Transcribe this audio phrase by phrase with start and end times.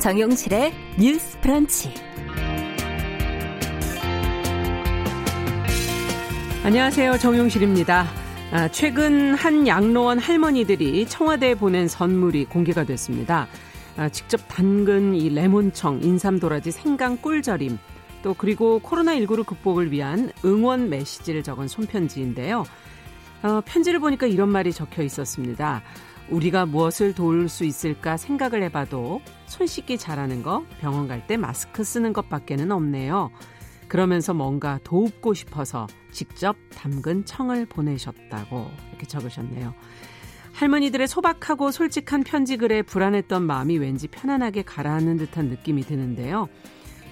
[0.00, 1.92] 정용실의 뉴스 프런치.
[6.64, 7.18] 안녕하세요.
[7.18, 8.06] 정용실입니다.
[8.50, 13.46] 아, 최근 한 양로원 할머니들이 청와대에 보낸 선물이 공개가 됐습니다.
[13.98, 17.78] 아, 직접 담근 이 레몬청, 인삼도라지, 생강 꿀절임,
[18.22, 22.64] 또 그리고 코로나19를 극복을 위한 응원 메시지를 적은 손편지인데요.
[23.42, 25.82] 어, 편지를 보니까 이런 말이 적혀 있었습니다.
[26.30, 31.84] 우리가 무엇을 도울 수 있을까 생각을 해봐도 손 씻기 잘하는 거, 병원 갈 때 마스크
[31.84, 33.30] 쓰는 것밖에는 없네요.
[33.88, 39.74] 그러면서 뭔가 도웁고 싶어서 직접 담근 청을 보내셨다고 이렇게 적으셨네요.
[40.52, 46.48] 할머니들의 소박하고 솔직한 편지 글에 불안했던 마음이 왠지 편안하게 가라앉는 듯한 느낌이 드는데요.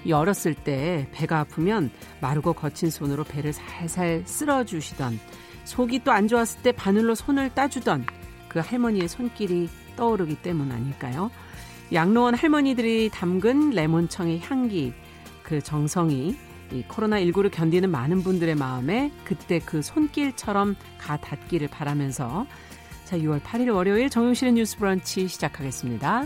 [0.07, 5.19] 열었을 때 배가 아프면 마르고 거친 손으로 배를 살살 쓸어주시던
[5.65, 8.05] 속이 또 안 좋았을 때 바늘로 손을 따주던
[8.49, 11.31] 그 할머니의 손길이 떠오르기 때문 아닐까요?
[11.93, 14.93] 양로원 할머니들이 담근 레몬청의 향기,
[15.43, 16.35] 그 정성이
[16.71, 22.45] 이 코로나19를 견디는 많은 분들의 마음에 그때 그 손길처럼 가 닿기를 바라면서
[23.05, 26.25] 자, 6월 8일 월요일 정용실의 뉴스 브런치 시작하겠습니다.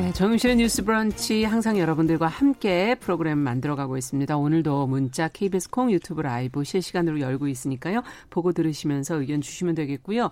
[0.00, 4.34] 네, 정용실의 뉴스 브런치 항상 여러분들과 함께 프로그램 만들어가고 있습니다.
[4.34, 8.02] 오늘도 문자 KBS 콩 유튜브 라이브 실시간으로 열고 있으니까요.
[8.30, 10.30] 보고 들으시면서 의견 주시면 되겠고요.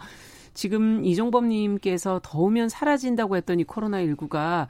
[0.54, 4.68] 지금 이종범 님께서 더우면 사라진다고 했더니 코로나19가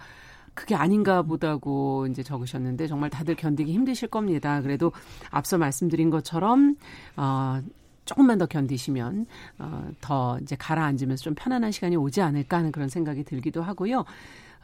[0.55, 4.61] 그게 아닌가 보다고 이제 적으셨는데 정말 다들 견디기 힘드실 겁니다.
[4.63, 4.91] 그래도
[5.31, 6.75] 앞서 말씀드린 것처럼
[7.17, 7.63] 어
[8.05, 9.27] 조금만 더 견디시면
[9.59, 14.05] 어, 더 이제 가라앉으면서 좀 편안한 시간이 오지 않을까 하는 그런 생각이 들기도 하고요.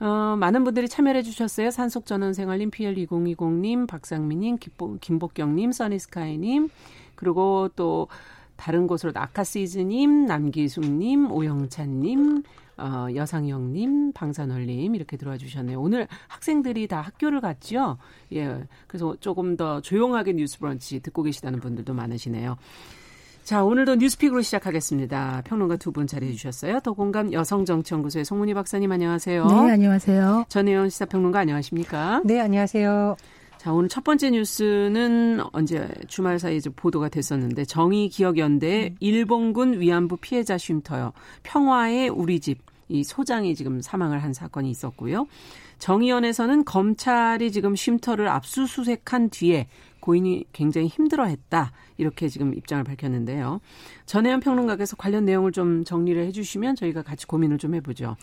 [0.00, 1.70] 어, 많은 분들이 참여해 주셨어요.
[1.70, 4.58] 산속 전원생활님, PL2020님, 박상민님,
[5.00, 6.68] 김복경님, 써니스카이님,
[7.14, 8.08] 그리고 또
[8.56, 12.42] 다른 곳으로 아카시즈님, 남기숙님, 오영찬님,
[12.76, 15.80] 어, 여상영님, 방산월님 이렇게 들어와 주셨네요.
[15.80, 17.98] 오늘 학생들이 다 학교를 갔죠.
[18.32, 22.56] 예, 그래서 조금 더 조용하게 뉴스브런치 듣고 계시다는 분들도 많으시네요.
[23.44, 25.42] 자, 오늘도 뉴스픽으로 시작하겠습니다.
[25.44, 26.80] 평론가 두 분 자리해 주셨어요.
[26.80, 29.44] 더공감 여성정치연구소의 송문희 박사님 안녕하세요.
[29.46, 30.46] 네, 안녕하세요.
[30.48, 32.22] 전혜연 시사평론가 안녕하십니까?
[32.24, 33.16] 네, 안녕하세요.
[33.58, 38.96] 자, 오늘 첫 번째 뉴스는 언제 주말 사이에 보도가 됐었는데 정의기억연대 음.
[39.00, 41.12] 일본군 위안부 피해자 쉼터요.
[41.42, 42.58] 평화의 우리 집.
[42.88, 45.26] 이 소장이 지금 사망을 한 사건이 있었고요.
[45.78, 49.66] 정의연에서는 검찰이 지금 쉼터를 압수수색한 뒤에
[50.00, 53.60] 고인이 굉장히 힘들어했다 이렇게 지금 입장을 밝혔는데요.
[54.04, 58.16] 전혜연 평론가께서 관련 내용을 좀 정리를 해주시면 저희가 같이 고민을 좀 해보죠.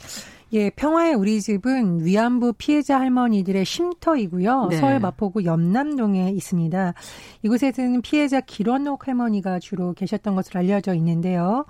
[0.53, 4.67] 예, 평화의 우리 집은 위안부 피해자 할머니들의 쉼터이고요.
[4.69, 4.77] 네.
[4.77, 6.93] 서울 마포구 염남동에 있습니다.
[7.41, 11.65] 이곳에서는 피해자 길원옥 할머니가 주로 계셨던 것으로 알려져 있는데요.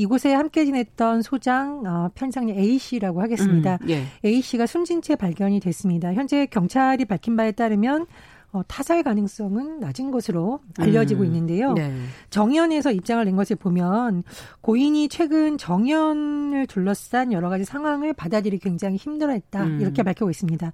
[0.00, 3.78] 이곳에 함께 지냈던 소장 어, 편상님 A 씨라고 하겠습니다.
[3.82, 4.04] 음, 예.
[4.24, 6.14] A 씨가 숨진 채 발견이 됐습니다.
[6.14, 8.06] 현재 경찰이 밝힌 바에 따르면
[8.52, 11.74] 어, 타살 가능성은 낮은 것으로 알려지고 음, 있는데요.
[11.74, 11.92] 네.
[12.30, 14.24] 정연에서 입장을 낸 것을 보면
[14.62, 19.80] 고인이 최근 정연을 둘러싼 여러 가지 상황을 받아들이기 굉장히 힘들어했다 음.
[19.82, 20.72] 이렇게 밝히고 있습니다.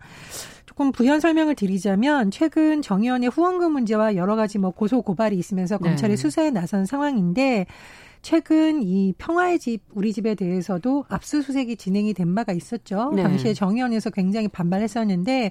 [0.66, 6.14] 조금 부연 설명을 드리자면 최근 정연의 후원금 문제와 여러 가지 뭐 고소 고발이 있으면서 검찰이
[6.14, 6.16] 네.
[6.16, 7.66] 수사에 나선 상황인데
[8.22, 13.12] 최근 이 평화의 집 우리 집에 대해서도 압수수색이 진행이 된 바가 있었죠.
[13.14, 13.22] 네.
[13.22, 15.50] 당시에 정의원에서 굉장히 반발했었는데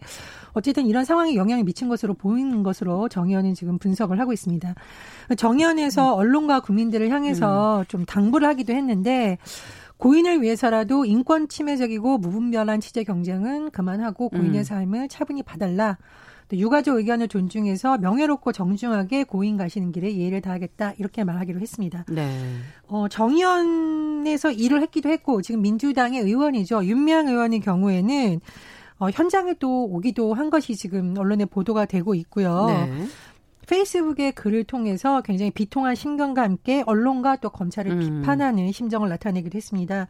[0.54, 4.76] 어쨌든 이런 상황에 영향을 미친 것으로 보이는 것으로 정의원은 지금 분석을 하고 있습니다.
[5.38, 6.20] 정의원에서 음.
[6.20, 7.86] 언론과 국민들을 향해서 음.
[7.88, 9.38] 좀 당부를 하기도 했는데
[9.98, 14.64] 고인을 위해서라도 인권 침해적이고 무분별한 취재 경쟁은 그만하고 고인의 음.
[14.64, 15.98] 삶을 차분히 봐달라.
[16.48, 22.06] 또 유가족 의견을 존중해서 명예롭고 정중하게 고인 가시는 길에 예의를 다하겠다 이렇게 말하기로 했습니다.
[22.10, 22.40] 네.
[22.88, 28.42] 어, 정의원에서 일을 했기도 했고 지금 민주당의 의원이죠 윤미향 의원의 경우에는
[29.00, 32.68] 어, 현장에 또 오기도 한 것이 지금 언론에 보도가 되고 있고요.
[32.68, 33.06] 네.
[33.68, 38.00] 페이스북의 글을 통해서 굉장히 비통한 심경과 함께 언론과 또 검찰을 음.
[38.00, 40.08] 비판하는 심정을 나타내기도 했습니다.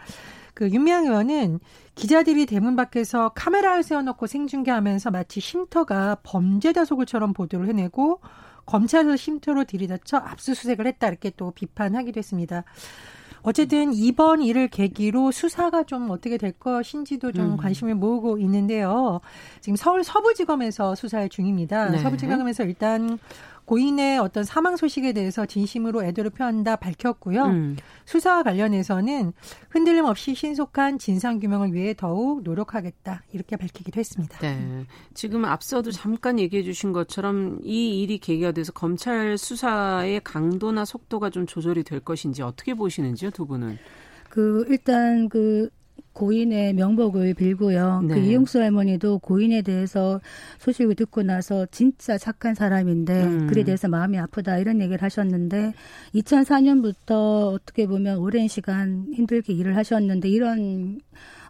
[0.55, 1.59] 그 윤미향 의원은
[1.93, 8.21] 기자들이 대문 밖에서 카메라를 세워놓고 생중계하면서 마치 쉼터가 범죄 다속을처럼 보도를 해내고
[8.65, 12.63] 검찰에서 쉼터로 들이닥쳐 압수수색을 했다 이렇게 또 비판하기도 했습니다.
[13.43, 17.57] 어쨌든 이번 일을 계기로 수사가 좀 어떻게 될 것인지도 좀 음.
[17.57, 19.21] 관심을 모으고 있는데요.
[19.61, 21.89] 지금 서울 서부지검에서 수사 중입니다.
[21.89, 21.99] 네.
[21.99, 23.19] 서부지검에서 일단
[23.65, 27.45] 고인의 어떤 사망 소식에 대해서 진심으로 애도를 표한다 밝혔고요.
[27.45, 27.77] 음.
[28.05, 29.33] 수사와 관련해서는
[29.69, 34.39] 흔들림 없이 신속한 진상 규명을 위해 더욱 노력하겠다 이렇게 밝히기도 했습니다.
[34.39, 34.85] 네.
[35.13, 41.45] 지금 앞서도 잠깐 얘기해 주신 것처럼 이 일이 계기가 돼서 검찰 수사의 강도나 속도가 좀
[41.45, 43.77] 조절이 될 것인지 어떻게 보시는지요, 두 분은?
[44.29, 45.69] 그 일단 그
[46.13, 47.99] 고인의 명복을 빌고요.
[48.01, 48.13] 그 네.
[48.15, 50.21] 그 이용수 할머니도 고인에 대해서
[50.59, 53.47] 소식을 듣고 나서 진짜 착한 사람인데 음.
[53.47, 55.73] 그에 대해서 마음이 아프다 이런 얘기를 하셨는데
[56.15, 60.99] 2004년부터 어떻게 보면 오랜 시간 힘들게 일을 하셨는데 이런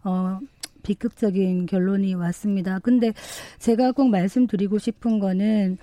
[0.03, 0.39] 어
[0.81, 2.79] 비극적인 결론이 왔습니다.
[2.79, 3.13] 근데
[3.59, 5.77] 제가 꼭 말씀드리고 싶은 거는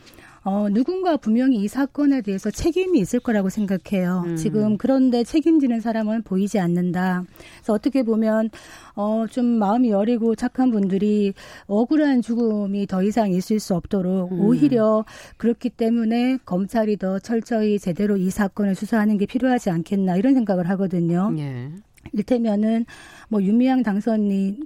[0.44, 4.24] 어, 누군가 분명히 이 사건에 대해서 책임이 있을 거라고 생각해요.
[4.26, 4.36] 음.
[4.36, 7.24] 지금 그런데 책임지는 사람은 보이지 않는다.
[7.58, 8.50] 그래서 어떻게 보면
[8.96, 11.32] 어, 좀 마음이 여리고 착한 분들이
[11.66, 14.40] 억울한 죽음이 더 이상 있을 수 없도록 음.
[14.40, 15.04] 오히려
[15.36, 21.32] 그렇기 때문에 검찰이 더 철저히 제대로 이 사건을 수사하는 게 필요하지 않겠나 이런 생각을 하거든요.
[21.38, 21.70] 예.
[22.12, 22.84] 일테면은
[23.28, 24.56] 뭐 윤미향 당선인이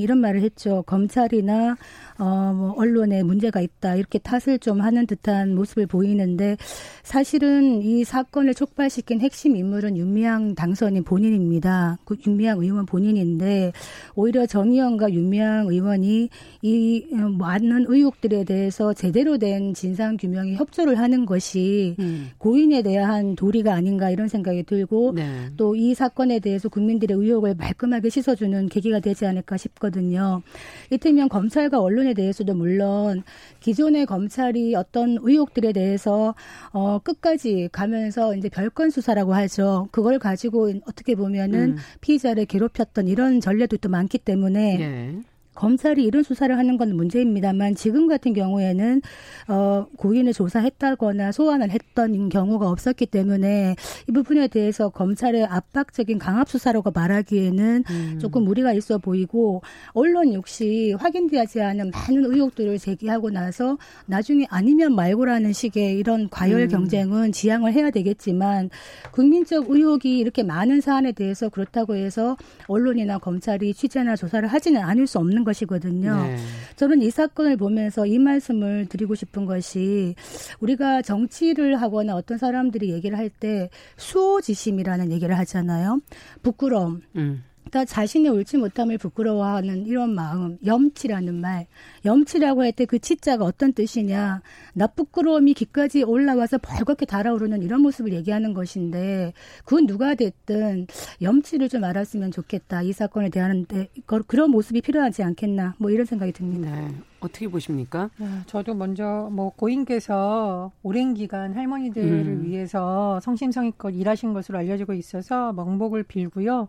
[0.00, 0.82] 이런 말을 했죠.
[0.86, 1.76] 검찰이나
[2.18, 6.56] 어, 뭐 언론에 문제가 있다 이렇게 탓을 좀 하는 듯한 모습을 보이는데
[7.04, 11.98] 사실은 이 사건을 촉발시킨 핵심 인물은 윤미향 당선인 본인입니다.
[12.04, 13.72] 그 윤미향 의원 본인인데
[14.16, 16.28] 오히려 정 의원과 윤미향 의원이
[16.62, 17.06] 이
[17.38, 22.30] 많은 의혹들에 대해서 제대로 된 진상 규명에 협조를 하는 것이 음.
[22.38, 25.50] 고인에 대한 도리가 아닌가 이런 생각이 들고 네.
[25.56, 30.42] 또이 사건에 대해서 국민들의 의혹을 말끔하게 씻어주는 계기가 되지 않을까 싶거든요.
[30.90, 33.22] 이를테면 검찰과 언론 부분에 대해서도 물론
[33.60, 36.34] 기존의 검찰이 어떤 의혹들에 대해서
[36.72, 39.88] 어 끝까지 가면서 이제 별건 수사라고 하죠.
[39.90, 41.76] 그걸 가지고 어떻게 보면은 음.
[42.00, 45.22] 피의자를 괴롭혔던 이런 전례도 또 많기 때문에 예.
[45.58, 49.02] 검찰이 이런 수사를 하는 건 문제입니다만 지금 같은 경우에는
[49.48, 53.74] 어 고인을 조사했다거나 소환을 했던 경우가 없었기 때문에
[54.08, 58.18] 이 부분에 대해서 검찰의 압박적인 강압 수사라고 말하기에는 음.
[58.20, 59.62] 조금 무리가 있어 보이고
[59.94, 66.68] 언론 역시 확인되지 않은 많은 의혹들을 제기하고 나서 나중에 아니면 말고라는 식의 이런 과열 음.
[66.68, 68.70] 경쟁은 지양을 해야 되겠지만
[69.10, 72.36] 국민적 의혹이 이렇게 많은 사안에 대해서 그렇다고 해서
[72.68, 76.14] 언론이나 검찰이 취재나 조사를 하지는 않을 수 없는 것이거든요.
[76.22, 76.36] 네.
[76.76, 80.14] 저는 이 사건을 보면서 이 말씀을 드리고 싶은 것이
[80.60, 83.68] 우리가 정치를 하거나 어떤 사람들이 얘기를 할 때
[83.98, 86.00] 수호지심이라는 얘기를 하잖아요.
[86.42, 87.02] 부끄러움.
[87.16, 87.44] 음.
[87.70, 91.66] 그러니까 자신의 옳지 못함을 부끄러워하는 이런 마음, 염치라는 말.
[92.04, 94.40] 염치라고 할 때 그 치자가 어떤 뜻이냐.
[94.74, 99.32] 나 부끄러움이 귀까지 올라와서 벌겋게 달아오르는 이런 모습을 얘기하는 것인데
[99.64, 100.86] 그건 누가 됐든
[101.20, 102.82] 염치를 좀 알았으면 좋겠다.
[102.82, 105.74] 이 사건에 대하는데 그런 모습이 필요하지 않겠나.
[105.78, 106.70] 뭐 이런 생각이 듭니다.
[106.74, 106.94] 네.
[107.20, 108.10] 어떻게 보십니까?
[108.16, 112.44] 네, 저도 먼저 뭐 고인께서 오랜 기간 할머니들을 음.
[112.44, 116.68] 위해서 성심성의껏 일하신 것으로 알려지고 있어서 명복을 빌고요.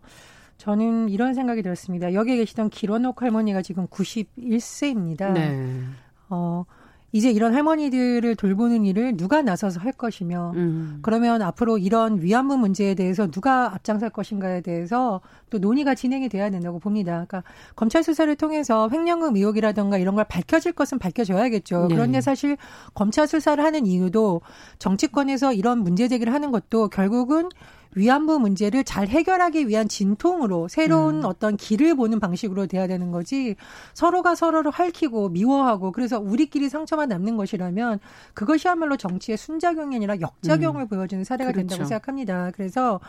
[0.60, 2.12] 저는 이런 생각이 들었습니다.
[2.12, 5.32] 여기에 계시던 기원옥 할머니가 지금 91세입니다.
[5.32, 5.80] 네.
[6.28, 6.66] 어,
[7.12, 10.98] 이제 이런 할머니들을 돌보는 일을 누가 나서서 할 것이며 음.
[11.00, 16.78] 그러면 앞으로 이런 위안부 문제에 대해서 누가 앞장설 것인가에 대해서 또 논의가 진행이 돼야 된다고
[16.78, 17.12] 봅니다.
[17.12, 17.42] 그러니까
[17.74, 21.86] 검찰 수사를 통해서 횡령금 의혹이라든가 이런 걸 밝혀질 것은 밝혀져야겠죠.
[21.88, 21.94] 네.
[21.94, 22.58] 그런데 사실
[22.92, 24.42] 검찰 수사를 하는 이유도
[24.78, 27.48] 정치권에서 이런 문제 제기를 하는 것도 결국은
[27.96, 31.24] 위안부 문제를 잘 해결하기 위한 진통으로 새로운 음.
[31.24, 33.56] 어떤 길을 보는 방식으로 돼야 되는 거지
[33.94, 37.98] 서로가 서로를 핥히고 미워하고 그래서 우리끼리 상처만 남는 것이라면
[38.34, 40.88] 그것이야말로 정치의 순작용이 아니라 역작용을 음.
[40.88, 41.68] 보여주는 사례가 그렇죠.
[41.68, 42.50] 된다고 생각합니다.
[42.54, 43.00] 그래서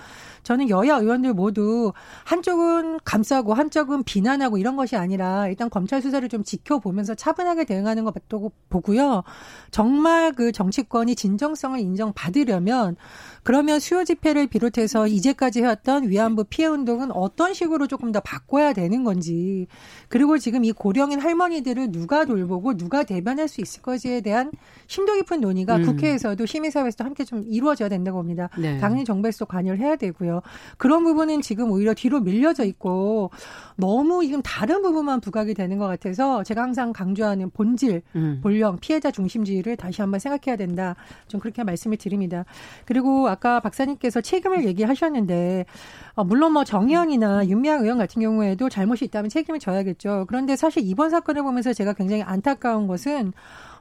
[0.44, 1.94] 저는 여야 의원들 모두
[2.26, 8.52] 한쪽은 감싸고 한쪽은 비난하고 이런 것이 아니라 일단 검찰 수사를 좀 지켜보면서 차분하게 대응하는 것도
[8.70, 9.24] 보고요.
[9.70, 12.96] 정말 그 정치권이 진정성을 인정받으려면
[13.44, 19.04] 그러면 수요 집회를 비롯해서 이제까지 해왔던 위안부 피해 운동은 어떤 식으로 조금 더 바꿔야 되는
[19.04, 19.68] 건지
[20.10, 24.52] 그리고 지금 이 고령인 할머니들을 누가 돌보고 누가 대변할 수 있을 것에 대한
[24.88, 25.86] 심도 깊은 논의가 음.
[25.86, 28.50] 국회에서도 시민사회에서도 함께 좀 이루어져야 된다고 봅니다.
[28.60, 28.78] 네.
[28.78, 30.42] 당연히 정부에서 관여를 해야 되고요.
[30.78, 33.32] 그런 부분은 지금 오히려 뒤로 밀려져 있고
[33.76, 38.40] 너무 지금 다른 부분만 부각이 되는 것 같아서 제가 항상 강조하는 본질, 음.
[38.44, 40.96] 본령, 피해자 중심주의를 다시 한번 생각해야 된다.
[41.28, 42.46] 좀 그렇게 말씀을 드립니다.
[42.86, 45.66] 그리고 아까 박사님께서 책임을 얘기하셨는데
[46.14, 50.26] 어, 물론 뭐 정의연이나 윤미향 의원 같은 경우에도 잘못이 있다면 책임을 져야겠죠.
[50.28, 53.34] 그런데 사실 이번 사건을 보면서 제가 굉장히 안타까운 것은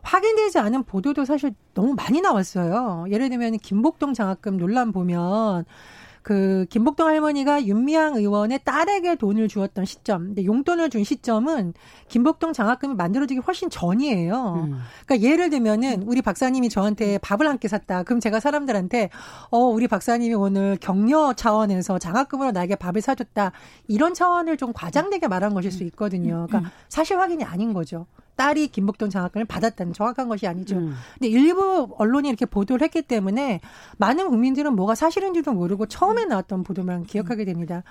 [0.02, 3.04] 확인되지 않은 보도도 사실 너무 많이 나왔어요.
[3.10, 5.64] 예를 들면 김복동 장학금 논란 보면
[6.22, 11.72] 그 김복동 할머니가 윤미향 의원의 딸에게 돈을 주었던 시점, 근데 용돈을 준 시점은
[12.08, 14.64] 김복동 장학금이 만들어지기 훨씬 전이에요.
[14.66, 14.78] 음.
[15.06, 18.04] 그러니까 예를 들면은 우리 박사님이 저한테 밥을 한 끼 샀다.
[18.04, 19.10] 그럼 제가 사람들한테
[19.50, 23.52] 어 우리 박사님이 오늘 격려 차원에서 장학금으로 나에게 밥을 사줬다.
[23.86, 26.46] 이런 차원을 좀 과장되게 말한 것일 수 있거든요.
[26.48, 26.72] 그러니까 음.
[26.88, 28.06] 사실 확인이 아닌 거죠.
[28.40, 30.78] 딸이 김복동 장학금을 받았다는 정확한 것이 아니죠.
[30.78, 30.94] 음.
[31.12, 33.60] 근데 일부 언론이 이렇게 보도를 했기 때문에
[33.98, 37.82] 많은 국민들은 뭐가 사실인지도 모르고 처음에 나왔던 보도만 기억하게 됩니다.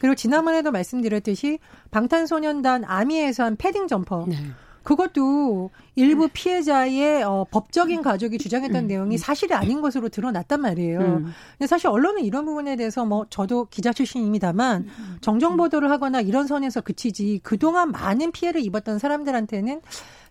[0.00, 1.58] 그리고 지난번에도 말씀드렸듯이
[1.90, 4.36] 방탄소년단 아미에서 한 패딩 점퍼 네.
[4.82, 9.18] 그것도 일부 피해자의 어, 법적인 가족이 주장했던 음, 내용이 음.
[9.18, 11.00] 사실이 아닌 것으로 드러났단 말이에요.
[11.00, 11.32] 음.
[11.52, 14.86] 근데 사실 언론은 이런 부분에 대해서 뭐 저도 기자 출신입니다만
[15.20, 19.80] 정정 보도를 하거나 이런 선에서 그치지 그동안 많은 피해를 입었던 사람들한테는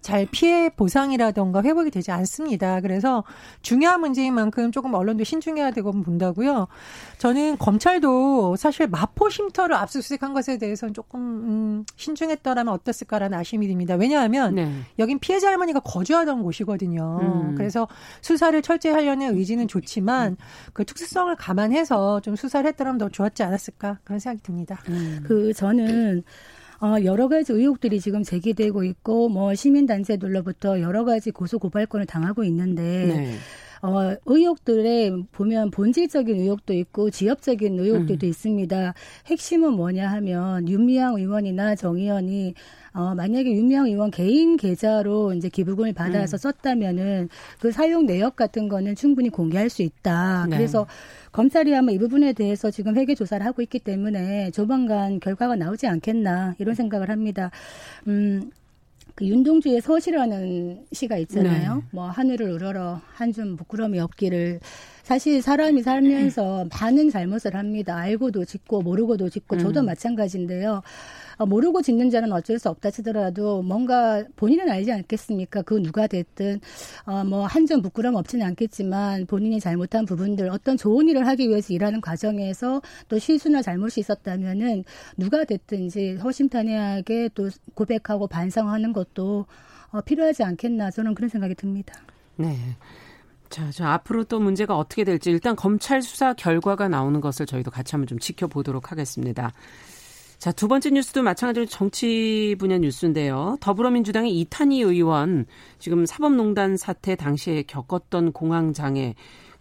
[0.02, 2.80] 잘 피해 보상이라던가 회복이 되지 않습니다.
[2.82, 3.24] 그래서
[3.62, 6.68] 중요한 문제인 만큼 조금 언론도 신중해야 되고 본다고요.
[7.18, 13.96] 저는 검찰도 사실 마포 쉼터를 압수수색한 것에 대해서는 조금 음, 신중했더라면 어땠을까라는 아쉬움이 듭니다.
[13.96, 14.72] 왜냐하면 네.
[15.00, 17.20] 여긴 피해자 할머니가 거주하던 곳이거든요.
[17.22, 17.56] 음.
[17.56, 17.88] 그래서
[18.22, 20.38] 수사를 철저히 하려는 의지는 좋지만
[20.74, 24.80] 그 특수성을 감안해서 좀 수사를 했더라면 더 좋았지 않았을까 그런 생각이 듭니다.
[24.90, 25.24] 음.
[25.26, 26.24] 그 저는
[26.80, 33.08] 어, 여러 가지 의혹들이 지금 제기되고 있고 뭐 시민단체들로부터 여러 가지 고소 고발권을 당하고 있는데
[33.08, 33.36] 네.
[33.82, 38.30] 어, 의혹들에 보면 본질적인 의혹도 있고 지엽적인 의혹들도 음.
[38.30, 38.94] 있습니다.
[39.28, 42.54] 핵심은 뭐냐 하면 윤미향 의원이나 정 의원이
[42.98, 46.40] 어, 만약에 윤미향 의원 개인 계좌로 이제 기부금을 받아서 음.
[46.40, 50.48] 썼다면은 그 사용 내역 같은 거는 충분히 공개할 수 있다.
[50.50, 50.58] 네.
[50.58, 50.88] 그래서
[51.32, 56.56] 검찰이 아마 이 부분에 대해서 지금 회계 조사를 하고 있기 때문에 조만간 결과가 나오지 않겠나
[56.58, 57.52] 이런 생각을 합니다.
[58.08, 58.50] 음.
[59.14, 61.76] 그 윤동주의 서시라는 시가 있잖아요.
[61.76, 61.82] 네.
[61.92, 64.60] 뭐 하늘을 우러러 한 줌 부끄러움이 없기를
[65.04, 67.96] 사실 사람이 살면서 많은 잘못을 합니다.
[67.98, 69.86] 알고도 짓고 모르고도 짓고 저도 음.
[69.86, 70.82] 마찬가지인데요.
[71.38, 75.62] 어, 모르고 짓는 자는 어쩔 수 없다 치더라도 뭔가 본인은 알지 않겠습니까?
[75.62, 76.60] 그 누가 됐든
[77.06, 82.02] 어, 뭐한 점 부끄럼 없지는 않겠지만 본인이 잘못한 부분들 어떤 좋은 일을 하기 위해서 일하는
[82.02, 84.84] 과정에서 또 실수나 잘못이 있었다면은
[85.18, 89.46] 누가 됐든지 허심탄회하게 또 고백하고 반성하는 것도
[89.92, 91.94] 어, 필요하지 않겠나 저는 그런 생각이 듭니다.
[92.36, 92.58] 네.
[93.50, 97.96] 자, 자, 앞으로 또 문제가 어떻게 될지 일단 검찰 수사 결과가 나오는 것을 저희도 같이
[97.96, 99.54] 한번 좀 지켜보도록 하겠습니다.
[100.38, 103.58] 자, 두 번째 뉴스도 마찬가지로 정치 분야 뉴스인데요.
[103.60, 105.48] 더불어민주당의 이탄희 의원
[105.80, 109.16] 지금 사법농단 사태 당시에 겪었던 공황장애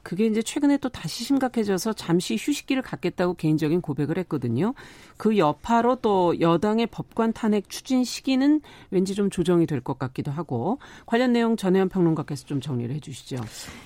[0.06, 4.72] 그게 이제 최근에 또 다시 심각해져서 잠시 휴식기를 갖겠다고 개인적인 고백을 했거든요.
[5.16, 8.60] 그 여파로 또 여당의 법관 탄핵 추진 시기는
[8.92, 13.38] 왠지 좀 조정이 될 것 같기도 하고 관련 내용 전혜연 평론가께서 좀 정리를 해주시죠.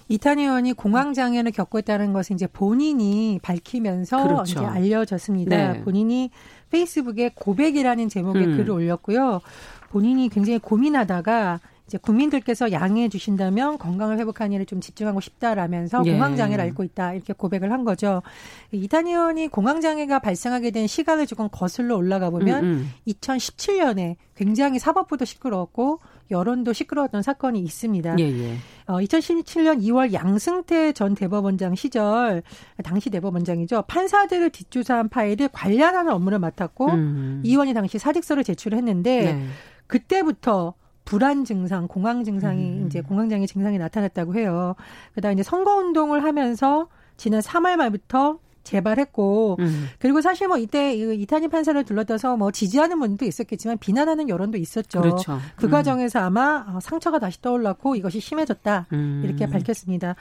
[0.09, 4.61] 이탄희 의원이 공황 장애를 겪고 있다는 것을 이제 본인이 밝히면서 그렇죠.
[4.61, 5.73] 이제 알려졌습니다.
[5.73, 5.81] 네.
[5.81, 6.31] 본인이
[6.69, 8.57] 페이스북에 고백이라는 제목의 음.
[8.59, 9.41] 글을 올렸고요.
[9.89, 16.12] 본인이 굉장히 고민하다가 이제 국민들께서 양해해 주신다면 건강을 회복하는 일에 좀 집중하고 싶다라면서 예.
[16.12, 18.23] 공황장애를 앓고 있다 이렇게 고백을 한 거죠.
[18.70, 22.90] 이탄 의원이 공황장애가 발생하게 된 시간을 조금 거슬러 올라가 보면 음, 음.
[23.09, 25.99] 2017년에 굉장히 사법부도 시끄러웠고
[26.30, 28.20] 여론도 시끄러웠던 사건이 있습니다.
[28.20, 28.56] 예, 예.
[28.87, 32.44] 어, 2017년 2월 양승태 전 대법원장 시절
[32.85, 33.82] 당시 대법원장이죠.
[33.88, 37.42] 판사들을 뒷조사한 파일을 관련하는 업무를 맡았고 음.
[37.44, 39.47] 이 의원이 당시 사직서를 제출했는데 네.
[39.88, 40.75] 그때부터
[41.11, 42.87] 불안 증상, 공황 증상이 음.
[42.87, 44.76] 이제 공황장애 증상이 나타났다고 해요.
[45.12, 46.87] 그다음 이제 선거 운동을 하면서
[47.17, 49.88] 지난 3월 말부터 재발했고 음.
[49.99, 55.00] 그리고 사실 뭐 이때 이탄희 판사를 둘러싸서 뭐 지지하는 분도 있었겠지만 비난하는 여론도 있었죠.
[55.00, 55.38] 그렇죠.
[55.57, 55.71] 그 음.
[55.71, 59.23] 과정에서 아마 어, 상처가 다시 떠올랐고 이것이 심해졌다 음.
[59.25, 60.14] 이렇게 밝혔습니다.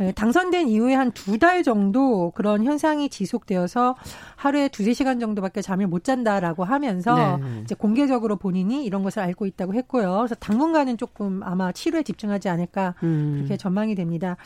[0.00, 3.96] 예, 당선된 이후에 한 두 달 정도 그런 현상이 지속되어서
[4.36, 7.60] 하루에 두세 시간 정도밖에 잠을 못 잔다라고 하면서 네.
[7.64, 10.16] 이제 공개적으로 본인이 이런 것을 알고 있다고 했고요.
[10.18, 13.34] 그래서 당분간은 조금 아마 치료에 집중하지 않을까 음.
[13.36, 14.36] 그렇게 전망이 됩니다.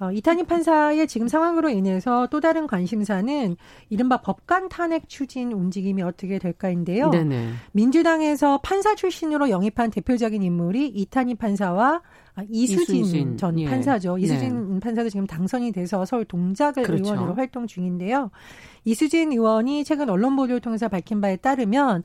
[0.00, 3.56] 어, 이탄희 판사의 지금 상황으로 인해서 또 다른 관심사는
[3.90, 7.10] 이른바 법관 탄핵 추진 움직임이 어떻게 될까인데요.
[7.10, 7.50] 네네.
[7.72, 12.00] 민주당에서 판사 출신으로 영입한 대표적인 인물이 이탄희 판사와
[12.34, 13.68] 아, 이수진, 이수진, 전 예.
[13.68, 14.16] 판사죠.
[14.16, 14.80] 이수진 네.
[14.80, 17.04] 판사도 지금 당선이 돼서 서울 동작을 그렇죠.
[17.04, 18.30] 의원으로 활동 중인데요.
[18.84, 22.04] 이수진 의원이 최근 언론 보도를 통해서 밝힌 바에 따르면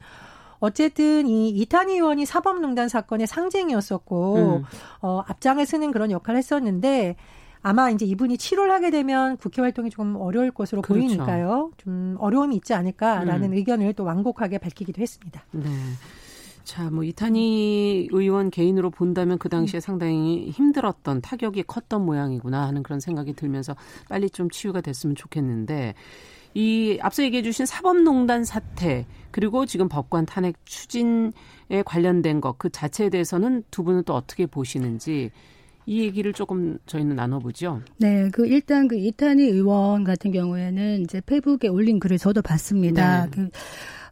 [0.59, 4.63] 어쨌든 이 이탄희 의원이 사법농단 사건의 상징이었었고 음.
[5.01, 7.15] 어, 앞장을 쓰는 그런 역할을 했었는데
[7.67, 11.07] 아마 이제 이분이 치료를 하게 되면 국회 활동이 조금 어려울 것으로 그렇죠.
[11.07, 11.71] 보이니까요.
[11.77, 13.53] 좀 어려움이 있지 않을까라는 음.
[13.57, 15.43] 의견을 또 완곡하게 밝히기도 했습니다.
[15.49, 15.65] 네.
[16.63, 22.99] 자, 뭐 이탄희 의원 개인으로 본다면 그 당시에 상당히 힘들었던 타격이 컸던 모양이구나 하는 그런
[22.99, 23.75] 생각이 들면서
[24.09, 25.95] 빨리 좀 치유가 됐으면 좋겠는데
[26.53, 31.31] 이 앞서 얘기해 주신 사법농단 사태 그리고 지금 법관 탄핵 추진에
[31.83, 35.31] 관련된 것 그 자체에 대해서는 두 분은 또 어떻게 보시는지
[35.85, 37.81] 이 얘기를 조금 저희는 나눠보죠.
[37.97, 43.25] 네, 그 일단 그 이탄희 의원 같은 경우에는 이제 페이북에 올린 글을 저도 봤습니다.
[43.25, 43.31] 네.
[43.31, 43.49] 그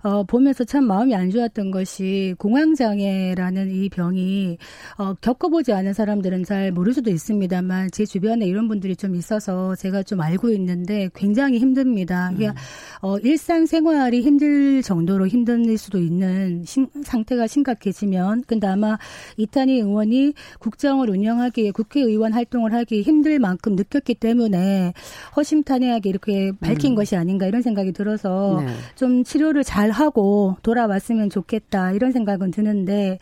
[0.03, 4.57] 어, 보면서 참 마음이 안 좋았던 것이 공황장애라는 이 병이
[4.97, 10.03] 어, 겪어보지 않은 사람들은 잘 모를 수도 있습니다만 제 주변에 이런 분들이 좀 있어서 제가
[10.03, 12.29] 좀 알고 있는데 굉장히 힘듭니다.
[12.31, 12.35] 음.
[12.35, 12.61] 그러니까
[13.01, 18.97] 어, 일상생활이 힘들 정도로 힘들 수도 있는 신, 상태가 심각해지면 근데 아마
[19.37, 24.93] 이탄희 의원이 국정을 운영하기에 국회의원 활동을 하기 힘들 만큼 느꼈기 때문에
[25.35, 26.95] 허심탄회하게 이렇게 밝힌 음.
[26.95, 28.73] 것이 아닌가 이런 생각이 들어서 네.
[28.95, 33.19] 좀 치료를 잘 하고 돌아왔으면 좋겠다 이런 생각은 드는데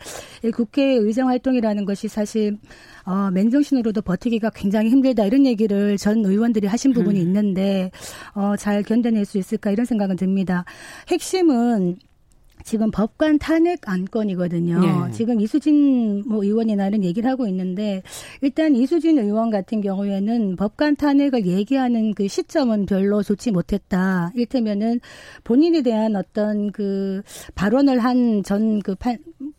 [0.54, 2.58] 국회 의정 활동이라는 것이 사실
[3.04, 7.26] 어, 맨정신으로도 버티기가 굉장히 힘들다 이런 얘기를 전 의원들이 하신 부분이 음.
[7.26, 7.90] 있는데
[8.34, 10.64] 어, 잘 견뎌낼 수 있을까 이런 생각은 듭니다.
[11.08, 11.96] 핵심은
[12.64, 14.80] 지금 법관 탄핵 안건이거든요.
[14.80, 15.12] 네.
[15.12, 18.02] 지금 이수진 뭐 의원이나 이런 얘기를 하고 있는데
[18.40, 24.32] 일단 이수진 의원 같은 경우에는 법관 탄핵을 얘기하는 그 시점은 별로 좋지 못했다.
[24.34, 25.00] 일테면은
[25.44, 27.22] 본인에 대한 어떤 그
[27.54, 28.96] 발언을 한 전그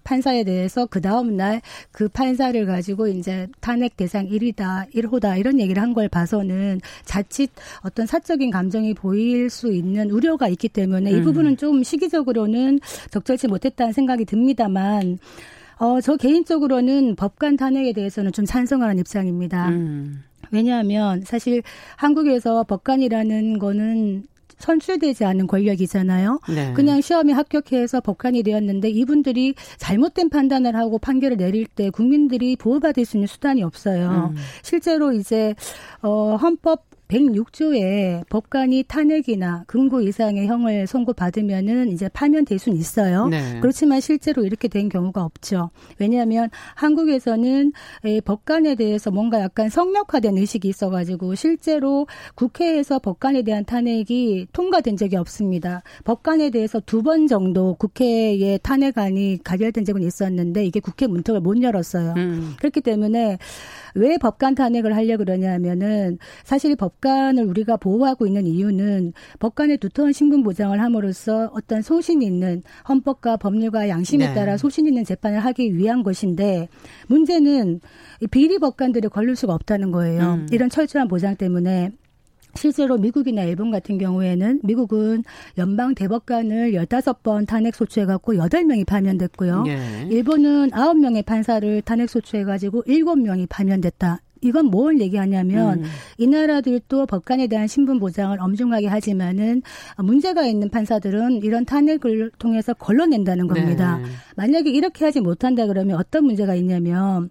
[0.03, 5.81] 판사에 대해서 그 다음 날 그 판사를 가지고 이제 탄핵 대상 1위다, 1호다 이런 얘기를
[5.81, 7.51] 한 걸 봐서는 자칫
[7.83, 11.24] 어떤 사적인 감정이 보일 수 있는 우려가 있기 때문에 이 음.
[11.24, 12.79] 부분은 좀 시기적으로는
[13.12, 15.19] 적절치 못했다는 생각이 듭니다만
[15.77, 19.69] 어, 저 개인적으로는 법관 탄핵에 대해서는 좀 찬성하는 입장입니다.
[19.69, 20.24] 음.
[20.51, 21.62] 왜냐하면 사실
[21.95, 24.24] 한국에서 법관이라는 거는
[24.60, 26.39] 선출되지 않은 권력이잖아요.
[26.49, 26.73] 네.
[26.73, 33.17] 그냥 시험에 합격해서 법관이 되었는데 이분들이 잘못된 판단을 하고 판결을 내릴 때 국민들이 보호받을 수
[33.17, 34.32] 있는 수단이 없어요.
[34.34, 34.38] 음.
[34.62, 35.56] 실제로 이제
[36.01, 43.28] 어 헌법 106조에 법관이 탄핵이나 금고 이상의 형을 선고받으면은 이제 파면될 수는 있어요.
[43.28, 43.60] 네.
[43.62, 45.69] 그렇지만 실제로 이렇게 된 경우가 없죠.
[45.99, 47.71] 왜냐하면 한국에서는
[48.26, 55.84] 법관에 대해서 뭔가 약간 성역화된 의식이 있어가지고 실제로 국회에서 법관에 대한 탄핵이 통과된 적이 없습니다.
[56.06, 62.13] 법관에 대해서 두 번 정도 국회에 탄핵안이 가결된 적은 있었는데 이게 국회 문턱을 못 열었어요.
[62.15, 62.54] 음.
[62.60, 63.38] 그렇기 때문에
[63.95, 70.41] 왜 법관 탄핵을 하려고 그러냐면은 사실 법 관을 우리가 보호하고 있는 이유는 법관의 두터운 신분
[70.41, 74.33] 보장을 함으로써 어떤 소신 있는 헌법과 법률과 양심에 네.
[74.33, 76.69] 따라 소신 있는 재판을 하기 위한 것인데
[77.07, 77.81] 문제는
[78.31, 80.35] 비리 법관들이 걸릴 수가 없다는 거예요.
[80.35, 80.47] 음.
[80.51, 81.91] 이런 철저한 보장 때문에
[82.55, 85.23] 실제로 미국이나 일본 같은 경우에는 미국은
[85.57, 89.65] 연방 대법관을 15번 탄핵 소추해갖고 8명이 파면됐고요.
[89.67, 90.07] 예.
[90.09, 94.21] 일본은 9명의 판사를 탄핵 소추해가지고 7명이 파면됐다.
[94.43, 95.89] 이건 뭘 얘기하냐면 음.
[96.17, 99.62] 이 나라들도 법관에 대한 신분 보장을 엄중하게 하지만은
[99.97, 103.97] 문제가 있는 판사들은 이런 탄핵을 통해서 걸러낸다는 겁니다.
[103.97, 104.06] 네.
[104.36, 107.29] 만약에 이렇게 하지 못한다 그러면 어떤 문제가 있냐면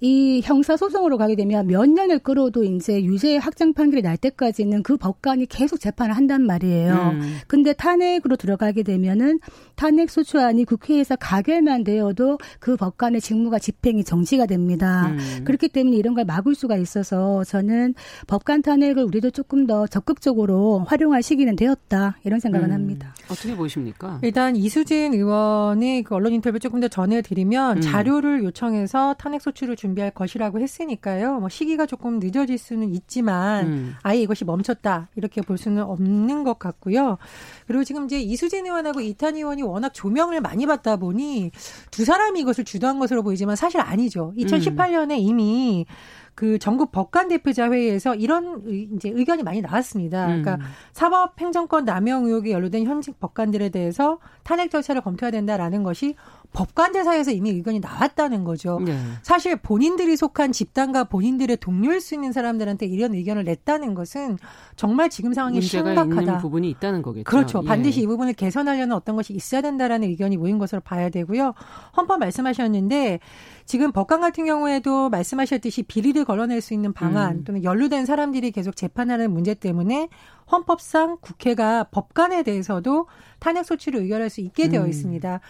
[0.00, 4.96] 이 형사 소송으로 가게 되면 몇 년을 끌어도 이제 유죄 확정 판결이 날 때까지는 그
[4.96, 6.94] 법관이 계속 재판을 한단 말이에요.
[7.14, 7.38] 음.
[7.48, 9.40] 근데 탄핵으로 들어가게 되면은
[9.74, 15.08] 탄핵 소추안이 국회에서 가결만 되어도 그 법관의 직무가 집행이 정지가 됩니다.
[15.08, 15.44] 음.
[15.44, 17.94] 그렇기 때문에 이런 걸 막을 수가 있어서 저는
[18.28, 22.72] 법관 탄핵을 우리도 조금 더 적극적으로 활용할 시기는 되었다 이런 생각은 음.
[22.72, 23.14] 합니다.
[23.28, 24.20] 어떻게 보십니까?
[24.22, 27.80] 일단 이수진 의원이 그 언론 인터뷰 조금 더 전해드리면 음.
[27.80, 31.40] 자료를 요청해서 탄핵 소추를 준 준비할 것이라고 했으니까요.
[31.40, 33.94] 뭐 시기가 조금 늦어질 수는 있지만 음.
[34.02, 37.18] 아예 이것이 멈췄다 이렇게 볼 수는 없는 것 같고요.
[37.66, 41.50] 그리고 지금 이제 이수진 의원하고 이탄 의원이 워낙 조명을 많이 받다 보니
[41.90, 44.34] 두 사람이 이것을 주도한 것으로 보이지만 사실 아니죠.
[44.36, 45.16] 2018년에 음.
[45.18, 45.86] 이미
[46.34, 48.62] 그 전국 법관 대표자 회의에서 이런
[48.94, 50.26] 이제 의견이 많이 나왔습니다.
[50.26, 50.60] 그러니까 음.
[50.92, 56.14] 사법 행정권 남용 의혹에 연루된 현직 법관들에 대해서 탄핵 절차를 검토해야 된다라는 것이
[56.52, 58.80] 법관들 사이에서 이미 의견이 나왔다는 거죠.
[58.80, 58.98] 네.
[59.22, 64.38] 사실 본인들이 속한 집단과 본인들의 동료일 수 있는 사람들한테 이런 의견을 냈다는 것은
[64.76, 66.38] 정말 지금 상황이 심각하다.
[66.38, 67.24] 부분이 있다는 거겠죠.
[67.24, 67.60] 그렇죠.
[67.62, 67.68] 예.
[67.68, 71.54] 반드시 이 부분을 개선하려는 어떤 것이 있어야 된다라는 의견이 모인 것으로 봐야 되고요.
[71.96, 73.20] 헌법 말씀하셨는데
[73.66, 77.44] 지금 법관 같은 경우에도 말씀하셨듯이 비리를 걸러낼 수 있는 방안 음.
[77.44, 80.08] 또는 연루된 사람들이 계속 재판하는 문제 때문에
[80.50, 83.06] 헌법상 국회가 법관에 대해서도
[83.38, 84.88] 탄핵 소치를 의결할 수 있게 되어 음.
[84.88, 85.40] 있습니다.